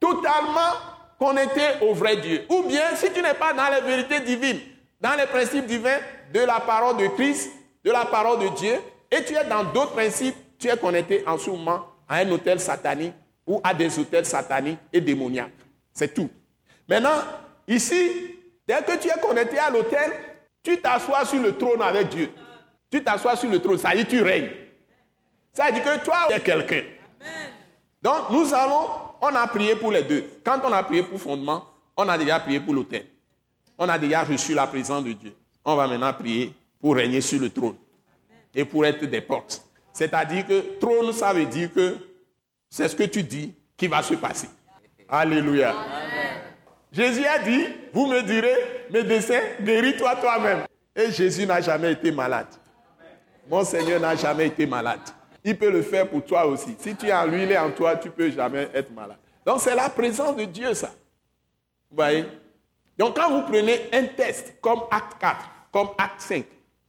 [0.00, 0.72] totalement
[1.18, 2.46] connecté au vrai Dieu.
[2.48, 4.58] Ou bien, si tu n'es pas dans la vérité divine,
[4.98, 5.98] dans les principes divins
[6.32, 7.50] de la parole de Christ,
[7.84, 8.72] de la parole de Dieu,
[9.10, 12.58] et tu es dans d'autres principes, tu es connecté en ce moment à un hôtel
[12.58, 13.12] satanique
[13.46, 15.52] ou à des hôtels sataniques et démoniaques.
[15.92, 16.30] C'est tout.
[16.88, 17.20] Maintenant,
[17.66, 18.34] ici,
[18.66, 20.10] dès que tu es connecté à l'hôtel,
[20.62, 22.30] tu t'assois sur le trône avec Dieu.
[22.90, 24.67] Tu t'assois sur le trône, ça dit tu règnes.
[25.52, 26.82] Ça dit que toi, tu es quelqu'un.
[28.02, 28.88] Donc, nous allons,
[29.20, 30.24] on a prié pour les deux.
[30.44, 31.64] Quand on a prié pour fondement,
[31.96, 33.06] on a déjà prié pour l'hôtel.
[33.76, 35.34] On a déjà reçu la présence de Dieu.
[35.64, 37.76] On va maintenant prier pour régner sur le trône
[38.54, 39.62] et pour être des portes.
[39.92, 41.96] C'est-à-dire que trône, ça veut dire que
[42.70, 44.48] c'est ce que tu dis qui va se passer.
[45.08, 45.74] Alléluia.
[46.92, 50.64] Jésus a dit, vous me direz, médecin, guéris-toi toi-même.
[50.94, 52.48] Et Jésus n'a jamais été malade.
[53.48, 55.00] Mon Seigneur n'a jamais été malade.
[55.44, 56.76] Il peut le faire pour toi aussi.
[56.78, 59.18] Si tu es en lui, il est en toi, tu ne peux jamais être malade.
[59.46, 60.90] Donc c'est la présence de Dieu, ça.
[61.90, 62.24] Vous voyez?
[62.98, 65.38] Donc quand vous prenez un test comme acte 4,
[65.72, 66.44] comme acte 5,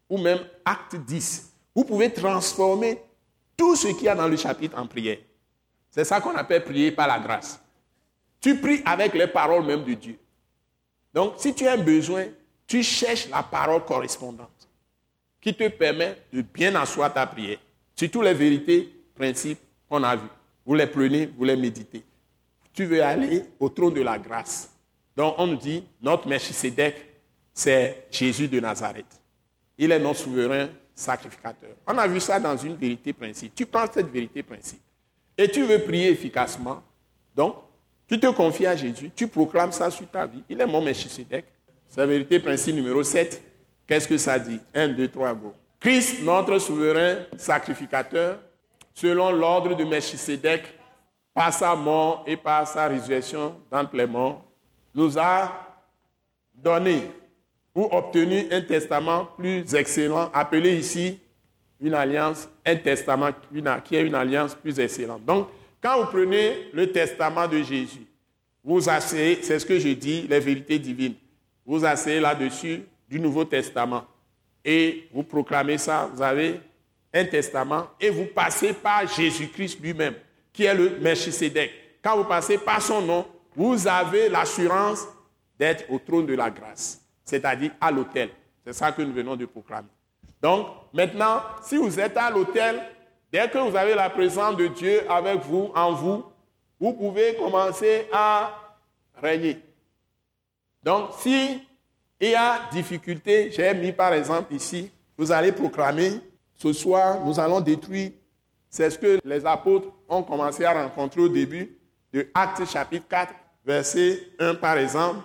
[0.10, 3.02] ou même acte 10, vous pouvez transformer
[3.56, 5.18] tout ce qu'il y a dans le chapitre en prière.
[5.92, 7.62] C'est ça qu'on appelle prier par la grâce.
[8.42, 10.18] Tu pries avec les paroles même de Dieu.
[11.14, 12.26] Donc, si tu as un besoin,
[12.66, 14.70] tu cherches la parole correspondante
[15.42, 17.58] qui te permet de bien asseoir ta prière.
[18.08, 20.30] Sur les vérités, principes qu'on a vus.
[20.66, 22.02] Vous les prenez, vous les méditez.
[22.72, 24.72] Tu veux aller au trône de la grâce.
[25.18, 26.96] Donc, on nous dit, notre Melchisedec,
[27.54, 29.20] c'est Jésus de Nazareth.
[29.78, 31.72] Il est notre souverain sacrificateur.
[31.86, 33.54] On a vu ça dans une vérité principe.
[33.54, 34.82] Tu prends cette vérité principe
[35.38, 36.82] et tu veux prier efficacement.
[37.36, 37.56] Donc,
[38.08, 40.44] tu te confies à Jésus, tu proclames ça sur ta vie.
[40.50, 41.46] Il est mon Melchisedec.
[41.90, 43.42] C'est la vérité principe numéro 7.
[43.86, 44.60] Qu'est-ce que ça dit?
[44.74, 45.54] 1, 2, 3, go.
[45.80, 48.40] Christ, notre souverain sacrificateur,
[48.94, 50.64] selon l'ordre de Melchisedec,
[51.34, 54.44] par sa mort et par sa résurrection d'entre les morts,
[54.94, 55.68] nous a
[56.54, 57.04] donné
[57.74, 61.18] ou obtenu un testament plus excellent, appelé ici
[61.80, 63.30] une alliance, un testament
[63.86, 65.24] qui est une alliance plus excellente.
[65.24, 65.48] Donc,
[65.82, 68.06] quand vous prenez le testament de Jésus,
[68.62, 71.16] vous asseyez, c'est ce que je dis, les vérités divines,
[71.66, 74.04] vous asseyez là-dessus du Nouveau Testament
[74.64, 76.60] et vous proclamez ça, vous avez
[77.14, 80.16] un testament et vous passez par Jésus-Christ lui-même,
[80.54, 81.72] qui est le Melchisedec.
[82.04, 85.08] Quand vous passez par son nom, vous avez l'assurance
[85.58, 88.30] d'être au trône de la grâce c'est-à-dire à, l'hôtel.
[88.66, 89.88] C'est ça que nous venons de proclamer.
[90.42, 92.82] Donc, maintenant, si vous êtes à l'hôtel,
[93.32, 96.26] dès que vous avez la présence de Dieu avec vous, en vous,
[96.80, 98.52] vous pouvez commencer à
[99.22, 99.60] régner.
[100.82, 101.62] Donc, si
[102.20, 106.20] y a difficulté, j'ai mis par exemple ici, vous allez proclamer,
[106.56, 108.12] ce soir, nous allons détruire.
[108.70, 111.78] C'est ce que les apôtres ont commencé à rencontrer au début
[112.12, 113.34] de Actes chapitre 4,
[113.66, 115.20] verset 1 par exemple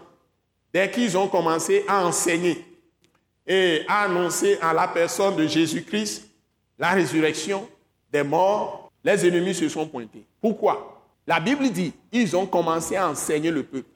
[0.75, 2.67] dès qu'ils ont commencé à enseigner
[3.47, 6.29] et à annoncer en la personne de Jésus-Christ
[6.77, 7.69] la résurrection
[8.13, 10.25] des morts, les ennemis se sont pointés.
[10.41, 11.01] Pourquoi?
[11.27, 13.89] La Bible dit, ils ont commencé à enseigner le peuple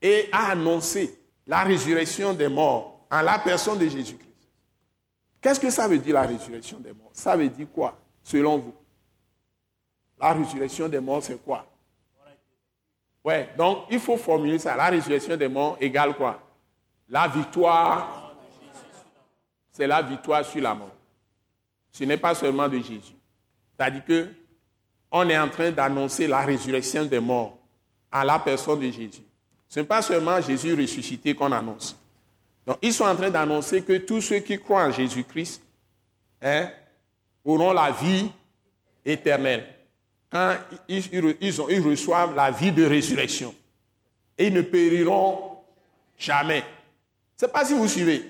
[0.00, 4.28] et à annoncer la résurrection des morts en la personne de Jésus-Christ.
[5.40, 7.10] Qu'est-ce que ça veut dire la résurrection des morts?
[7.12, 8.74] Ça veut dire quoi, selon vous?
[10.18, 11.66] La résurrection des morts, c'est quoi?
[13.24, 14.76] Ouais, donc il faut formuler ça.
[14.76, 16.40] La résurrection des morts égale quoi?
[17.08, 18.34] La victoire.
[19.72, 20.94] C'est la victoire sur la mort.
[21.90, 23.14] Ce n'est pas seulement de Jésus.
[23.76, 24.28] C'est-à-dire que
[25.10, 27.58] on est en train d'annoncer la résurrection des morts
[28.12, 29.22] à la personne de Jésus.
[29.70, 31.96] Ce n'est pas seulement Jésus ressuscité qu'on annonce.
[32.66, 35.62] Donc, ils sont en train d'annoncer que tous ceux qui croient en Jésus-Christ
[36.42, 36.68] hein,
[37.44, 38.28] auront la vie
[39.04, 39.64] éternelle
[40.28, 40.56] quand
[40.88, 43.54] ils, reçoivent la vie de résurrection.
[44.36, 45.58] Et ils ne périront
[46.18, 46.64] jamais.
[47.38, 48.24] Je ne sais pas si vous suivez.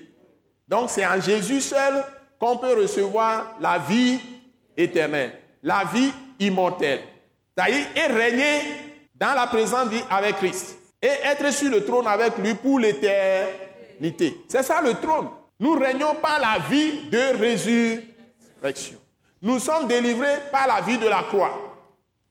[0.67, 2.03] Donc c'est en Jésus seul
[2.39, 4.19] qu'on peut recevoir la vie
[4.77, 5.33] éternelle.
[5.63, 7.01] La vie immortelle.
[7.55, 8.61] C'est-à-dire, et régner
[9.15, 10.80] dans la présente vie avec Christ.
[11.01, 14.41] Et être sur le trône avec lui pour l'éternité.
[14.47, 15.29] C'est ça le trône.
[15.59, 18.99] Nous régnons par la vie de résurrection.
[19.41, 21.57] Nous sommes délivrés par la vie de la croix.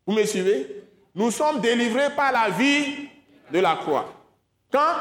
[0.06, 0.84] Vous me suivez?
[1.14, 3.08] Nous sommes délivrés par la vie
[3.52, 4.12] de la croix.
[4.70, 4.94] Quand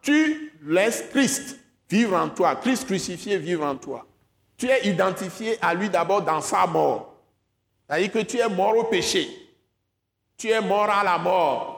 [0.00, 1.56] tu laisses Christ
[1.88, 4.04] vivre en toi, Christ crucifié vivre en toi,
[4.56, 7.14] tu es identifié à lui d'abord dans sa mort.
[7.88, 9.28] C'est-à-dire que tu es mort au péché.
[10.36, 11.71] Tu es mort à la mort.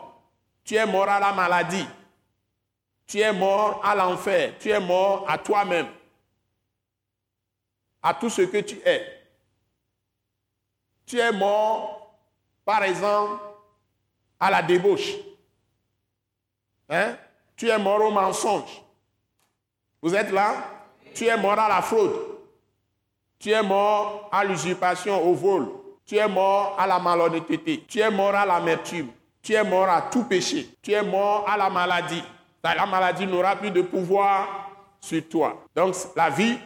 [0.64, 1.86] Tu es mort à la maladie.
[3.06, 4.54] Tu es mort à l'enfer.
[4.58, 5.88] Tu es mort à toi-même.
[8.02, 9.22] À tout ce que tu es.
[11.06, 12.14] Tu es mort,
[12.64, 13.42] par exemple,
[14.40, 15.12] à la débauche.
[16.88, 17.16] Hein?
[17.56, 18.82] Tu es mort au mensonge.
[20.00, 20.54] Vous êtes là?
[21.14, 22.14] Tu es mort à la fraude.
[23.38, 25.68] Tu es mort à l'usurpation, au vol.
[26.06, 27.84] Tu es mort à la malhonnêteté.
[27.86, 29.10] Tu es mort à l'amertume.
[29.44, 30.70] Tu es mort à tout péché.
[30.82, 32.22] Tu es mort à la maladie.
[32.62, 35.62] La maladie n'aura plus de pouvoir sur toi.
[35.76, 36.56] Donc la vie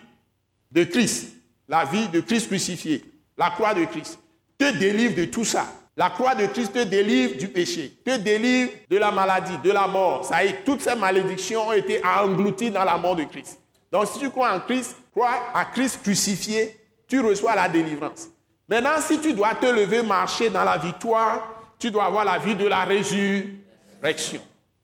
[0.71, 1.35] de Christ,
[1.69, 3.05] la vie de Christ crucifié,
[3.37, 4.21] la croix de Christ,
[4.57, 5.67] te délivre de tout ça.
[5.97, 9.89] La croix de Christ te délivre du péché, te délivre de la maladie, de la
[9.89, 10.25] mort.
[10.25, 13.61] Ça y est, toutes ces malédictions ont été englouties dans la mort de Christ.
[13.91, 18.29] Donc si tu crois en Christ, crois à Christ crucifié, tu reçois la délivrance.
[18.69, 22.55] Maintenant, si tu dois te lever, marcher dans la victoire, tu dois avoir la vie
[22.55, 24.41] de la résurrection,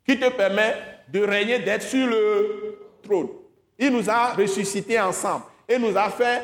[0.07, 0.77] qui te permet
[1.09, 3.29] de régner, d'être sur le trône.
[3.79, 6.43] Il nous a ressuscités ensemble et nous a fait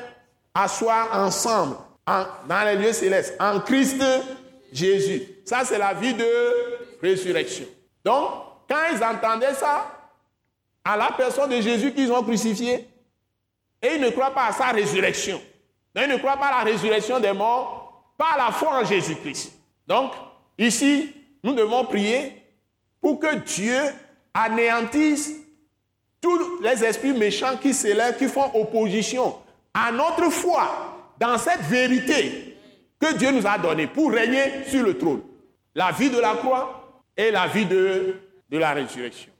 [0.54, 1.76] asseoir ensemble
[2.06, 4.02] dans les lieux célestes, en Christ
[4.72, 5.22] Jésus.
[5.44, 6.26] Ça, c'est la vie de
[7.00, 7.66] résurrection.
[8.04, 8.30] Donc,
[8.68, 9.86] quand ils entendaient ça,
[10.84, 12.88] à la personne de Jésus qu'ils ont crucifié,
[13.82, 15.40] et ils ne croient pas à sa résurrection.
[15.94, 19.52] ils ne croient pas à la résurrection des morts, pas à la foi en Jésus-Christ.
[19.86, 20.12] Donc,
[20.66, 22.42] ici, nous devons prier
[23.00, 23.78] pour que Dieu
[24.34, 25.32] anéantisse
[26.20, 29.36] tous les esprits méchants qui s'élèvent, qui font opposition
[29.72, 32.56] à notre foi dans cette vérité
[32.98, 35.22] que Dieu nous a donné pour régner sur le trône.
[35.74, 38.16] La vie de la croix et la vie de,
[38.48, 39.32] de la résurrection.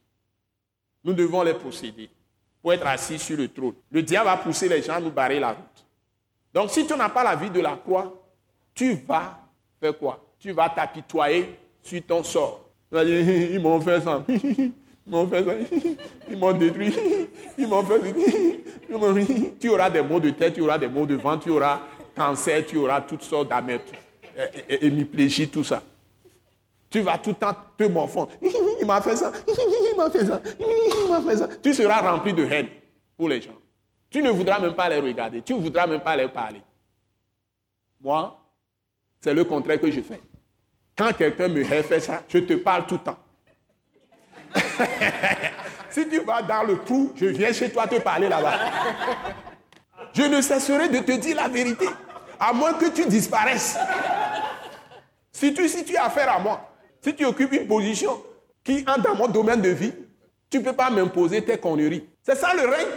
[1.04, 2.08] Nous devons les posséder
[2.62, 3.74] pour être assis sur le trône.
[3.90, 5.86] Le diable va pousser les gens à nous barrer la route.
[6.54, 8.14] Donc si tu n'as pas la vie de la croix,
[8.74, 9.38] tu vas
[9.80, 10.24] faire quoi?
[10.40, 12.64] Tu vas t'apitoyer sur ton sort.
[12.92, 14.24] Ils m'ont fait ça.
[14.28, 14.72] Ils
[15.06, 15.52] m'ont fait ça.
[16.30, 16.94] Ils m'ont détruit.
[17.58, 18.16] Ils m'ont fait ça.
[19.60, 21.80] Tu auras des maux de tête, tu auras des maux de ventre, tu auras
[22.16, 23.96] cancer, tu auras toutes sortes d'amertume,
[24.68, 25.82] hémiplégie, tout ça.
[26.88, 28.30] Tu vas tout le temps te morfondre.
[28.80, 31.48] Il m'a fait ça, il m'a fait ça, il m'a fait ça.
[31.62, 32.66] Tu seras rempli de haine
[33.16, 33.54] pour les gens.
[34.10, 36.62] Tu ne voudras même pas les regarder, tu ne voudras même pas les parler.
[38.00, 38.36] Moi,
[39.20, 40.20] c'est le contraire que je fais.
[41.00, 43.16] Quand quelqu'un me fait ça, je te parle tout le temps.
[45.88, 48.52] si tu vas dans le trou, je viens chez toi te parler là-bas.
[50.12, 51.86] Je ne cesserai de te dire la vérité
[52.38, 53.78] à moins que tu disparaisses.
[55.32, 56.70] Si tu, si tu as affaire à moi,
[57.02, 58.22] si tu occupes une position
[58.62, 59.94] qui entre dans mon domaine de vie,
[60.50, 62.06] tu ne peux pas m'imposer tes conneries.
[62.22, 62.88] C'est ça le règne.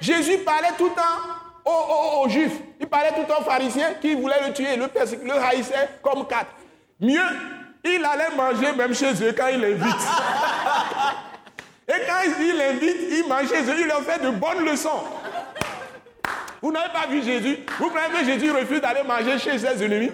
[0.00, 2.60] Jésus parlait tout le temps aux, Juifs.
[2.80, 4.88] Il parlait tout le temps aux pharisiens qui voulaient le tuer, le,
[5.24, 6.50] le haïssaient comme quatre.
[7.00, 7.20] Mieux,
[7.84, 9.84] il allait manger même chez eux quand il invite.
[11.88, 15.04] Et quand il invite, il mange chez eux, il leur fait de bonnes leçons.
[16.60, 17.58] Vous n'avez pas vu Jésus?
[17.78, 20.10] Vous croyez que Jésus refuse d'aller manger chez ses ennemis?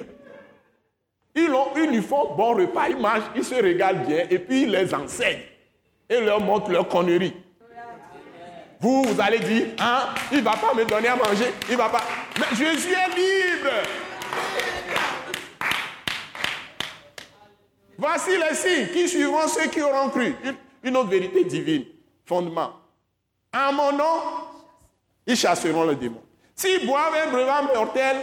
[1.34, 1.72] Ils, ont,
[2.02, 5.40] font bon repas, ils mangent, ils se régalent bien et puis ils les enseignent
[6.10, 7.34] et leur montrent leur conneries.
[8.80, 11.88] Vous, vous allez dire, hein, il ne va pas me donner à manger, il va
[11.88, 12.02] pas.
[12.38, 13.70] Mais Jésus est libre.
[17.98, 20.34] Voici les signes qui suivront ceux qui auront cru.
[20.82, 21.84] Une autre vérité divine,
[22.24, 22.72] fondement.
[23.54, 24.20] En mon nom,
[25.26, 26.22] ils chasseront le démon.
[26.54, 28.16] S'ils boivent un breuvage mortel,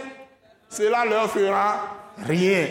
[0.68, 2.68] cela leur fera rien.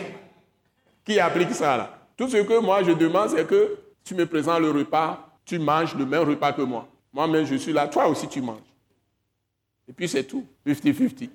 [1.04, 1.98] Qui applique ça là?
[2.16, 5.96] Tout ce que moi je demande, c'est que tu me présentes le repas, tu manges
[5.96, 6.88] le même repas que moi.
[7.12, 8.58] Moi-même, je suis là, toi aussi tu manges.
[9.88, 11.30] Et puis c'est tout, 50-50.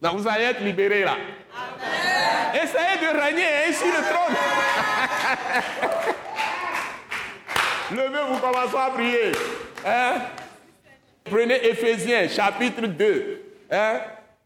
[0.00, 1.16] Donc vous allez être libérés là.
[2.62, 4.36] Essayez de régner hein, sur le trône.
[7.92, 9.32] Levez-vous, commençons à prier.
[9.84, 10.14] Hein?
[11.24, 14.00] Prenez Ephésiens chapitre 2, hein?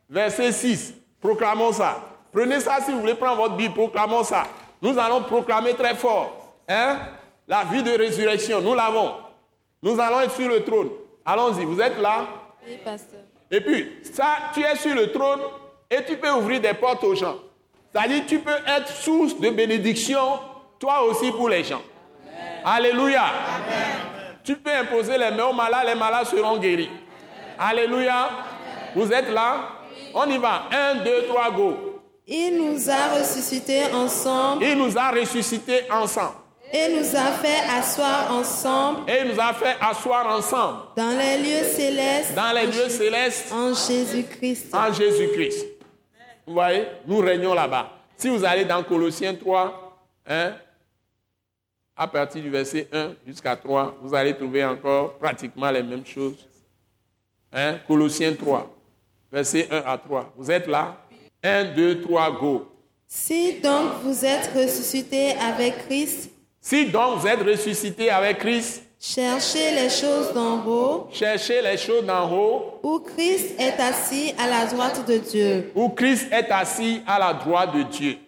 [0.09, 0.95] verset 6.
[1.21, 2.03] Proclamons ça.
[2.33, 4.45] Prenez ça si vous voulez prendre votre Bible, proclamons ça.
[4.83, 6.57] Nous allons proclamer très fort.
[6.69, 6.99] Hein?
[7.47, 9.15] La vie de résurrection, nous l'avons.
[9.83, 10.91] Nous allons être sur le trône.
[11.25, 12.27] Allons-y, vous êtes là?
[12.67, 13.21] Oui, pasteur.
[13.51, 15.41] Et puis, ça, tu es sur le trône
[15.91, 17.37] et tu peux ouvrir des portes aux gens.
[17.93, 20.39] C'est-à-dire, tu peux être source de bénédiction,
[20.79, 21.83] toi aussi pour les gens.
[22.65, 23.25] Alléluia.
[24.45, 26.91] Tu peux imposer les mains aux malades, les malades seront guéris.
[27.59, 28.31] Alléluia.
[28.95, 29.69] Vous êtes là?
[30.15, 30.63] On y va.
[30.73, 31.77] Un, deux, trois, go.
[32.27, 36.35] Il nous a ressuscités ensemble Il nous a ressuscités ensemble.
[36.73, 41.65] et nous a fait asseoir ensemble Et nous a fait asseoir ensemble dans les lieux
[41.65, 44.73] célestes dans les lieux célestes en Jésus-Christ.
[44.73, 45.67] en Jésus-Christ.
[46.51, 47.93] Vous voyez, nous régnons là-bas.
[48.17, 49.97] Si vous allez dans Colossiens 3,
[50.27, 50.55] hein,
[51.97, 56.49] à partir du verset 1 jusqu'à 3, vous allez trouver encore pratiquement les mêmes choses.
[57.53, 58.69] Hein, Colossiens 3,
[59.31, 60.33] verset 1 à 3.
[60.37, 60.97] Vous êtes là?
[61.41, 62.69] 1, 2, 3, go.
[63.07, 69.73] Si donc vous êtes ressuscités avec Christ, Si donc vous êtes ressuscité avec Christ, cherchez
[69.75, 74.67] les choses d'en haut, cherchez les choses d'en haut, où Christ est assis à la
[74.67, 75.73] droite de Dieu.
[75.75, 78.19] où Christ est assis à la droite de Dieu.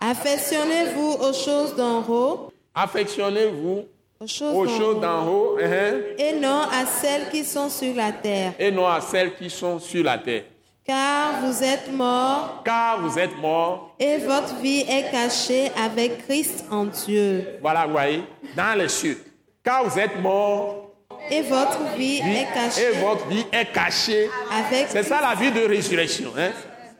[0.00, 3.84] Affectionnez-vous aux choses d'en haut, Affectionnez-vous
[4.20, 8.52] aux choses d'en haut, haut hein, et non à celles qui sont sur la terre,
[8.58, 10.44] et non à celles qui sont sur la terre.
[10.86, 16.64] car vous êtes morts Car vous êtes morts, et votre vie est cachée avec Christ
[16.70, 17.58] en Dieu.
[17.60, 18.22] voilà, vous voyez,
[18.56, 19.18] dans les cieux.
[19.64, 20.90] Car vous êtes morts,
[21.30, 24.28] Et votre vie est et cachée votre vie est cachée.
[24.50, 26.32] avec C'est ça la vie de résurrection.
[26.38, 26.50] hein.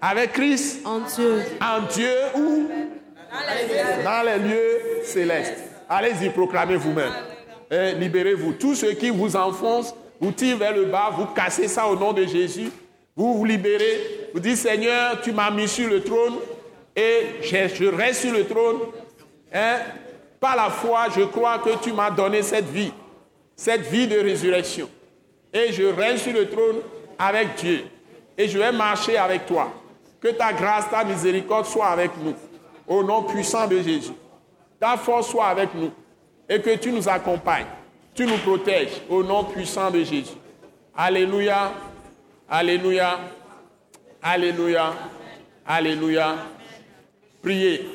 [0.03, 1.43] Avec Christ en Dieu.
[1.61, 2.69] en Dieu ou
[4.05, 5.55] dans les lieux célestes.
[5.89, 7.13] Allez-y, proclamez vous-même.
[7.99, 8.53] Libérez-vous.
[8.55, 12.13] Tous ceux qui vous enfoncent, vous tirent vers le bas, vous cassez ça au nom
[12.13, 12.71] de Jésus.
[13.17, 14.29] Vous vous libérez.
[14.35, 16.35] Vous dites, Seigneur, tu m'as mis sur le trône
[16.97, 18.79] et je, je reste sur le trône.
[19.53, 19.77] Hein?
[20.41, 22.93] Par la foi, je crois que tu m'as donné cette vie,
[23.55, 24.88] cette vie de résurrection.
[25.53, 26.78] Et je reste sur le trône
[27.18, 27.84] avec Dieu.
[28.38, 29.70] Et je vais marcher avec toi.
[30.18, 32.34] Que ta grâce, ta miséricorde soit avec nous.
[32.88, 34.12] Au nom puissant de Jésus.
[34.78, 35.91] Ta force soit avec nous.
[36.49, 37.66] Et que tu nous accompagnes.
[38.14, 39.03] Tu nous protèges.
[39.11, 40.36] Au nom puissant de Jésus.
[40.97, 41.72] Alléluia.
[42.49, 43.18] Alléluia.
[44.22, 44.93] Alléluia.
[45.66, 46.36] Alléluia.
[47.43, 47.88] Priez.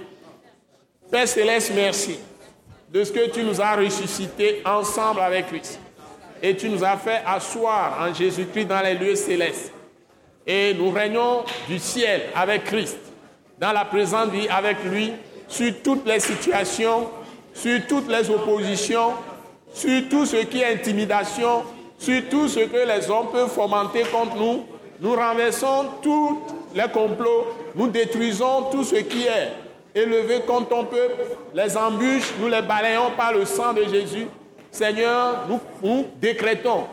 [1.10, 2.20] Père céleste, merci
[2.96, 5.82] de ce que tu nous as ressuscités ensemble avec Christ.
[6.42, 9.74] Et tu nous as fait asseoir en Jésus-Christ dans les lieux célestes.
[10.48, 12.98] Et nous régnons du ciel avec Christ,
[13.60, 15.12] dans la présente vie avec lui,
[15.50, 17.10] sur toutes les situations,
[17.54, 19.12] sur toutes les oppositions,
[19.74, 21.64] sur tout ce qui est intimidation,
[22.00, 24.64] sur tout ce que les hommes peuvent fomenter contre nous.
[25.02, 26.40] Nous renversons tous
[26.74, 29.65] les complots, nous détruisons tout ce qui est
[29.96, 31.24] élevé contre ton peuple.
[31.54, 34.28] Les embûches, nous les balayons par le sang de Jésus.
[34.70, 35.46] Seigneur,
[35.82, 36.84] nous, décrétons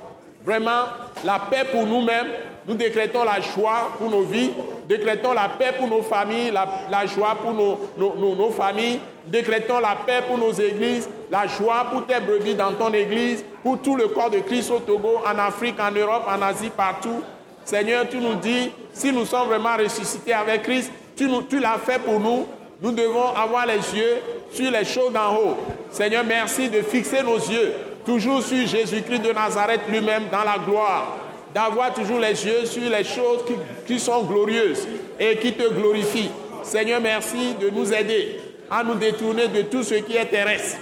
[0.44, 0.84] vraiment
[1.24, 2.28] la paix pour nous-mêmes.
[2.66, 4.53] Nous décrétons la joie pour nos vies,
[4.88, 10.38] décrétons la paix pour nos familles, la, joie pour nos, familles, décrétons la paix pour
[10.38, 14.38] nos églises, la joie pour tes brebis dans ton église, pour tout le corps de
[14.38, 17.24] Christ au Togo, en Afrique, en Europe, en Asie, partout.
[17.64, 22.20] Seigneur, tu nous dis, si nous sommes vraiment ressuscités avec Christ, tu l'as fait pour
[22.20, 22.46] nous.
[22.83, 24.16] Nous devons avoir les yeux
[24.53, 25.57] sur les choses d'en haut.
[25.91, 27.72] Seigneur, merci de fixer nos yeux
[28.05, 31.16] toujours sur Jésus-Christ de Nazareth lui-même dans la gloire.
[31.55, 33.45] D'avoir toujours les yeux sur les choses
[33.87, 34.89] qui, sont glorieuses
[35.20, 36.30] et qui te glorifient.
[36.64, 40.78] Seigneur, merci de nous aider à nous détourner de tout ce qui est terrestre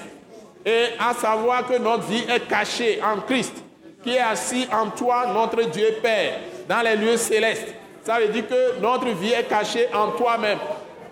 [0.65, 3.55] et à savoir que notre vie est cachée en Christ,
[4.03, 6.39] qui est assis en toi, notre Dieu Père,
[6.69, 7.75] dans les lieux célestes.
[8.05, 10.59] Ça veut dire que notre vie est cachée en toi-même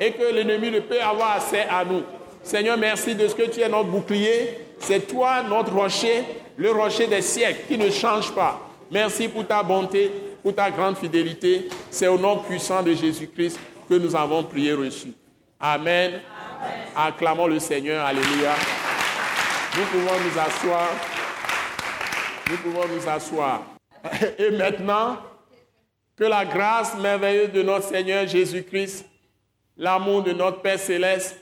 [0.01, 2.03] et que l'ennemi ne peut avoir accès à nous.
[2.43, 4.59] Seigneur, merci de ce que tu es notre bouclier.
[4.79, 6.25] C'est toi notre rocher,
[6.57, 8.61] le rocher des siècles qui ne change pas.
[8.91, 10.11] Merci pour ta bonté,
[10.43, 11.69] pour ta grande fidélité.
[11.91, 15.13] C'est au nom puissant de Jésus-Christ que nous avons prié reçu.
[15.61, 16.21] Amen.
[16.97, 18.05] Acclamons le Seigneur.
[18.05, 18.55] Alléluia.
[19.77, 20.89] Nous pouvons nous asseoir.
[22.51, 23.63] Nous pouvons nous asseoir.
[24.39, 25.19] Et maintenant,
[26.17, 29.05] que la grâce merveilleuse de notre Seigneur Jésus-Christ,
[29.79, 31.39] l'amour de notre Père céleste,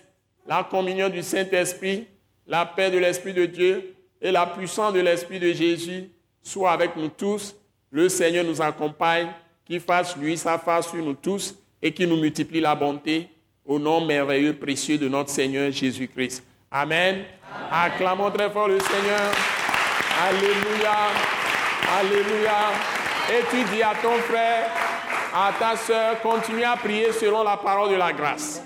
[0.47, 2.07] la communion du Saint-Esprit,
[2.47, 6.11] la paix de l'Esprit de Dieu et la puissance de l'Esprit de Jésus
[6.43, 7.57] soient avec nous tous.
[7.91, 9.29] Le Seigneur nous accompagne,
[9.65, 13.29] qu'il fasse lui sa face sur nous tous et qu'il nous multiplie la bonté
[13.65, 16.45] au nom merveilleux, précieux de notre Seigneur Jésus-Christ.
[16.71, 17.25] Amen.
[17.71, 19.33] Acclamons très fort le Seigneur.
[20.23, 20.95] Alléluia.
[21.99, 22.71] Alléluia.
[23.29, 24.71] Et tu dis à ton frère,
[25.39, 28.63] à ta sœur, continue à prier selon la parole de la grâce.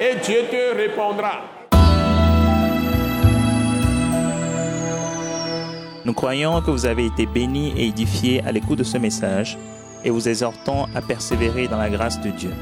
[0.00, 1.42] Et Dieu te répondra.
[6.04, 9.56] Nous croyons que vous avez été bénis et édifiés à l'écoute de ce message
[10.04, 12.52] et vous exhortons à persévérer dans la grâce de Dieu.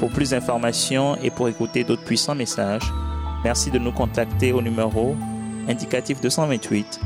[0.00, 2.90] Pour plus d'informations et pour écouter d'autres puissants messages,
[3.44, 5.16] merci de nous contacter au numéro
[5.68, 6.98] indicatif 228